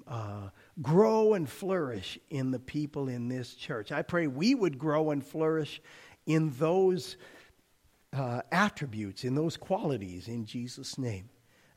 uh, 0.07 0.49
grow 0.81 1.33
and 1.33 1.49
flourish 1.49 2.17
in 2.29 2.51
the 2.51 2.59
people 2.59 3.09
in 3.09 3.27
this 3.27 3.53
church. 3.55 3.91
I 3.91 4.01
pray 4.01 4.27
we 4.27 4.55
would 4.55 4.77
grow 4.77 5.11
and 5.11 5.25
flourish 5.25 5.81
in 6.25 6.51
those 6.57 7.17
uh, 8.13 8.41
attributes, 8.51 9.23
in 9.23 9.35
those 9.35 9.57
qualities, 9.57 10.27
in 10.27 10.45
Jesus' 10.45 10.97
name. 10.97 11.29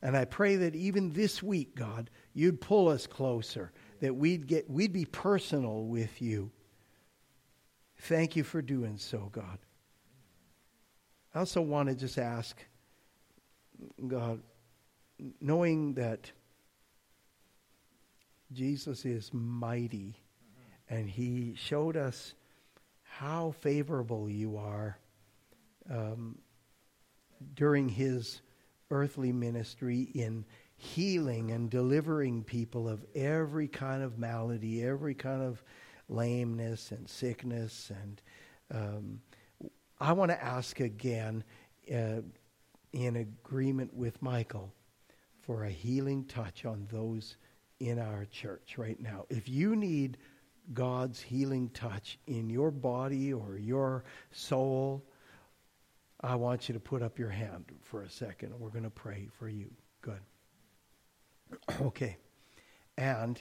And 0.02 0.16
I 0.16 0.24
pray 0.24 0.56
that 0.56 0.76
even 0.76 1.12
this 1.12 1.42
week, 1.42 1.74
God, 1.74 2.10
you'd 2.34 2.60
pull 2.60 2.88
us 2.88 3.06
closer, 3.06 3.72
that 4.00 4.14
we'd 4.14 4.46
get 4.46 4.70
we'd 4.70 4.92
be 4.92 5.06
personal 5.06 5.84
with 5.84 6.20
you. 6.20 6.50
Thank 8.00 8.36
you 8.36 8.44
for 8.44 8.60
doing 8.60 8.98
so, 8.98 9.30
God. 9.32 9.58
I 11.34 11.38
also 11.40 11.60
want 11.60 11.88
to 11.88 11.94
just 11.94 12.18
ask 12.18 12.62
God, 14.06 14.42
knowing 15.40 15.94
that 15.94 16.30
Jesus 18.52 19.04
is 19.04 19.30
mighty 19.32 20.16
and 20.88 21.08
he 21.08 21.54
showed 21.56 21.96
us 21.96 22.34
how 23.02 23.54
favorable 23.60 24.28
you 24.28 24.56
are 24.56 24.98
um, 25.90 26.38
during 27.54 27.88
his 27.88 28.40
earthly 28.90 29.32
ministry 29.32 30.02
in 30.14 30.44
healing 30.76 31.50
and 31.50 31.70
delivering 31.70 32.44
people 32.44 32.88
of 32.88 33.04
every 33.14 33.66
kind 33.66 34.02
of 34.02 34.18
malady, 34.18 34.84
every 34.84 35.14
kind 35.14 35.42
of 35.42 35.62
lameness 36.08 36.92
and 36.92 37.08
sickness. 37.08 37.90
And 38.02 38.22
um, 38.72 39.20
I 39.98 40.12
want 40.12 40.30
to 40.30 40.42
ask 40.42 40.80
again. 40.80 41.42
Uh, 41.92 42.20
in 42.96 43.16
agreement 43.16 43.92
with 43.94 44.20
Michael 44.22 44.72
for 45.42 45.64
a 45.64 45.70
healing 45.70 46.24
touch 46.24 46.64
on 46.64 46.86
those 46.90 47.36
in 47.80 47.98
our 47.98 48.24
church 48.26 48.74
right 48.76 49.00
now. 49.00 49.26
If 49.28 49.48
you 49.48 49.76
need 49.76 50.18
God's 50.72 51.20
healing 51.20 51.70
touch 51.70 52.18
in 52.26 52.50
your 52.50 52.70
body 52.70 53.32
or 53.32 53.58
your 53.58 54.04
soul, 54.32 55.04
I 56.20 56.34
want 56.36 56.68
you 56.68 56.72
to 56.74 56.80
put 56.80 57.02
up 57.02 57.18
your 57.18 57.30
hand 57.30 57.66
for 57.82 58.02
a 58.02 58.10
second 58.10 58.58
we're 58.58 58.70
going 58.70 58.84
to 58.84 58.90
pray 58.90 59.28
for 59.38 59.48
you. 59.48 59.70
Good. 60.00 60.20
okay. 61.82 62.16
And 62.96 63.40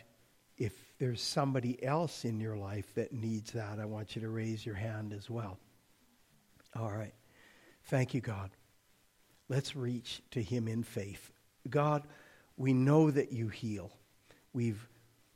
if 0.57 0.73
there's 0.99 1.21
somebody 1.21 1.81
else 1.83 2.25
in 2.25 2.39
your 2.39 2.57
life 2.57 2.93
that 2.95 3.13
needs 3.13 3.51
that, 3.53 3.79
I 3.79 3.85
want 3.85 4.15
you 4.15 4.21
to 4.21 4.29
raise 4.29 4.65
your 4.65 4.75
hand 4.75 5.13
as 5.13 5.29
well. 5.29 5.57
All 6.77 6.91
right. 6.91 7.13
Thank 7.85 8.13
you, 8.13 8.21
God. 8.21 8.51
Let's 9.47 9.75
reach 9.75 10.21
to 10.31 10.41
him 10.41 10.67
in 10.67 10.83
faith. 10.83 11.31
God, 11.69 12.03
we 12.57 12.73
know 12.73 13.11
that 13.11 13.31
you 13.31 13.47
heal. 13.47 13.91
We've 14.55 14.87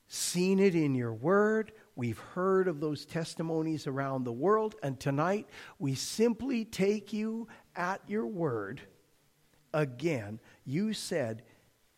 seen 0.08 0.60
it 0.60 0.76
in 0.76 0.96
your 0.96 1.14
word. 1.14 1.74
We've 1.98 2.18
heard 2.18 2.70
of 2.70 2.80
those 2.80 3.06
testimonies 3.06 3.86
around 3.86 4.24
the 4.24 4.32
world. 4.32 4.76
And 4.82 4.98
tonight, 4.98 5.50
we 5.78 5.94
simply 5.94 6.64
take 6.64 7.12
you 7.12 7.50
at 7.76 8.02
your 8.08 8.26
word. 8.26 8.80
Again, 9.74 10.40
you 10.64 10.94
said, 10.94 11.44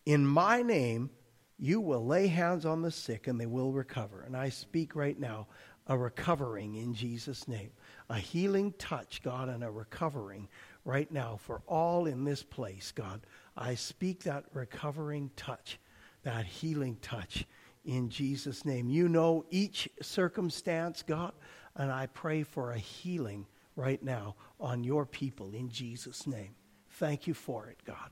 In 0.04 0.26
my 0.26 0.62
name, 0.62 1.10
you 1.58 1.80
will 1.80 2.04
lay 2.04 2.26
hands 2.26 2.66
on 2.66 2.82
the 2.82 2.90
sick 2.90 3.28
and 3.28 3.40
they 3.40 3.46
will 3.46 3.70
recover. 3.70 4.22
And 4.22 4.36
I 4.36 4.48
speak 4.48 4.96
right 4.96 5.18
now 5.18 5.46
a 5.86 5.96
recovering 5.96 6.74
in 6.74 6.92
Jesus' 6.92 7.46
name, 7.46 7.70
a 8.08 8.18
healing 8.18 8.74
touch, 8.78 9.22
God, 9.22 9.48
and 9.48 9.62
a 9.62 9.70
recovering 9.70 10.48
right 10.84 11.10
now 11.12 11.38
for 11.40 11.62
all 11.68 12.06
in 12.06 12.24
this 12.24 12.42
place, 12.42 12.92
God. 12.92 13.20
I 13.56 13.76
speak 13.76 14.24
that 14.24 14.44
recovering 14.52 15.30
touch, 15.36 15.78
that 16.22 16.46
healing 16.46 16.96
touch 17.02 17.46
in 17.84 18.08
Jesus' 18.08 18.64
name. 18.64 18.88
You 18.88 19.08
know 19.08 19.44
each 19.50 19.88
circumstance, 20.00 21.02
God, 21.02 21.32
and 21.76 21.90
I 21.90 22.06
pray 22.06 22.42
for 22.42 22.72
a 22.72 22.78
healing 22.78 23.46
right 23.76 24.02
now 24.02 24.36
on 24.60 24.84
your 24.84 25.06
people 25.06 25.54
in 25.54 25.68
Jesus' 25.68 26.26
name. 26.26 26.54
Thank 26.90 27.26
you 27.26 27.34
for 27.34 27.66
it, 27.66 27.78
God. 27.84 28.10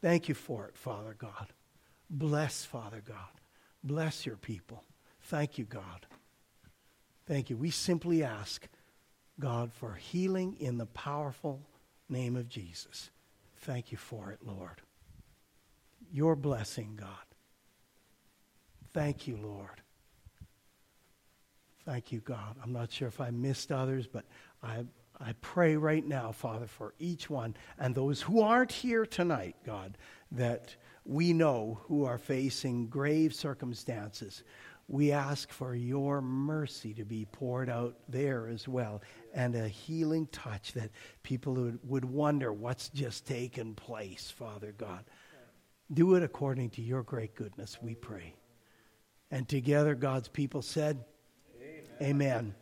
Thank 0.00 0.28
you 0.28 0.34
for 0.34 0.66
it, 0.66 0.76
Father 0.76 1.14
God. 1.18 1.52
Bless, 2.08 2.64
Father 2.64 3.02
God. 3.06 3.16
Bless 3.84 4.26
your 4.26 4.36
people. 4.36 4.84
Thank 5.22 5.58
you, 5.58 5.64
God. 5.64 6.06
Thank 7.26 7.50
you. 7.50 7.56
We 7.56 7.70
simply 7.70 8.22
ask, 8.22 8.68
God, 9.38 9.72
for 9.72 9.94
healing 9.94 10.56
in 10.58 10.78
the 10.78 10.86
powerful 10.86 11.60
name 12.08 12.36
of 12.36 12.48
Jesus. 12.48 13.10
Thank 13.58 13.92
you 13.92 13.98
for 13.98 14.30
it, 14.30 14.40
Lord. 14.44 14.82
Your 16.12 16.36
blessing, 16.36 16.96
God. 16.96 17.31
Thank 18.94 19.26
you, 19.26 19.36
Lord. 19.36 19.80
Thank 21.84 22.12
you, 22.12 22.20
God. 22.20 22.56
I'm 22.62 22.72
not 22.72 22.92
sure 22.92 23.08
if 23.08 23.20
I 23.20 23.30
missed 23.30 23.72
others, 23.72 24.06
but 24.06 24.24
I, 24.62 24.84
I 25.18 25.32
pray 25.40 25.76
right 25.76 26.06
now, 26.06 26.30
Father, 26.30 26.66
for 26.66 26.94
each 26.98 27.28
one 27.28 27.56
and 27.78 27.94
those 27.94 28.20
who 28.20 28.40
aren't 28.40 28.70
here 28.70 29.04
tonight, 29.04 29.56
God, 29.64 29.98
that 30.32 30.76
we 31.04 31.32
know 31.32 31.80
who 31.84 32.04
are 32.04 32.18
facing 32.18 32.86
grave 32.86 33.34
circumstances. 33.34 34.44
We 34.86 35.10
ask 35.10 35.50
for 35.50 35.74
your 35.74 36.20
mercy 36.20 36.92
to 36.94 37.04
be 37.04 37.24
poured 37.24 37.70
out 37.70 37.96
there 38.08 38.46
as 38.46 38.68
well 38.68 39.02
and 39.32 39.54
a 39.54 39.66
healing 39.66 40.26
touch 40.30 40.74
that 40.74 40.90
people 41.22 41.54
would, 41.54 41.78
would 41.82 42.04
wonder 42.04 42.52
what's 42.52 42.90
just 42.90 43.26
taken 43.26 43.74
place, 43.74 44.30
Father 44.30 44.72
God. 44.76 45.04
Do 45.92 46.14
it 46.14 46.22
according 46.22 46.70
to 46.70 46.82
your 46.82 47.02
great 47.02 47.34
goodness, 47.34 47.78
we 47.82 47.94
pray. 47.94 48.34
And 49.32 49.48
together, 49.48 49.94
God's 49.94 50.28
people 50.28 50.60
said, 50.60 51.04
Amen. 52.00 52.10
Amen. 52.10 52.54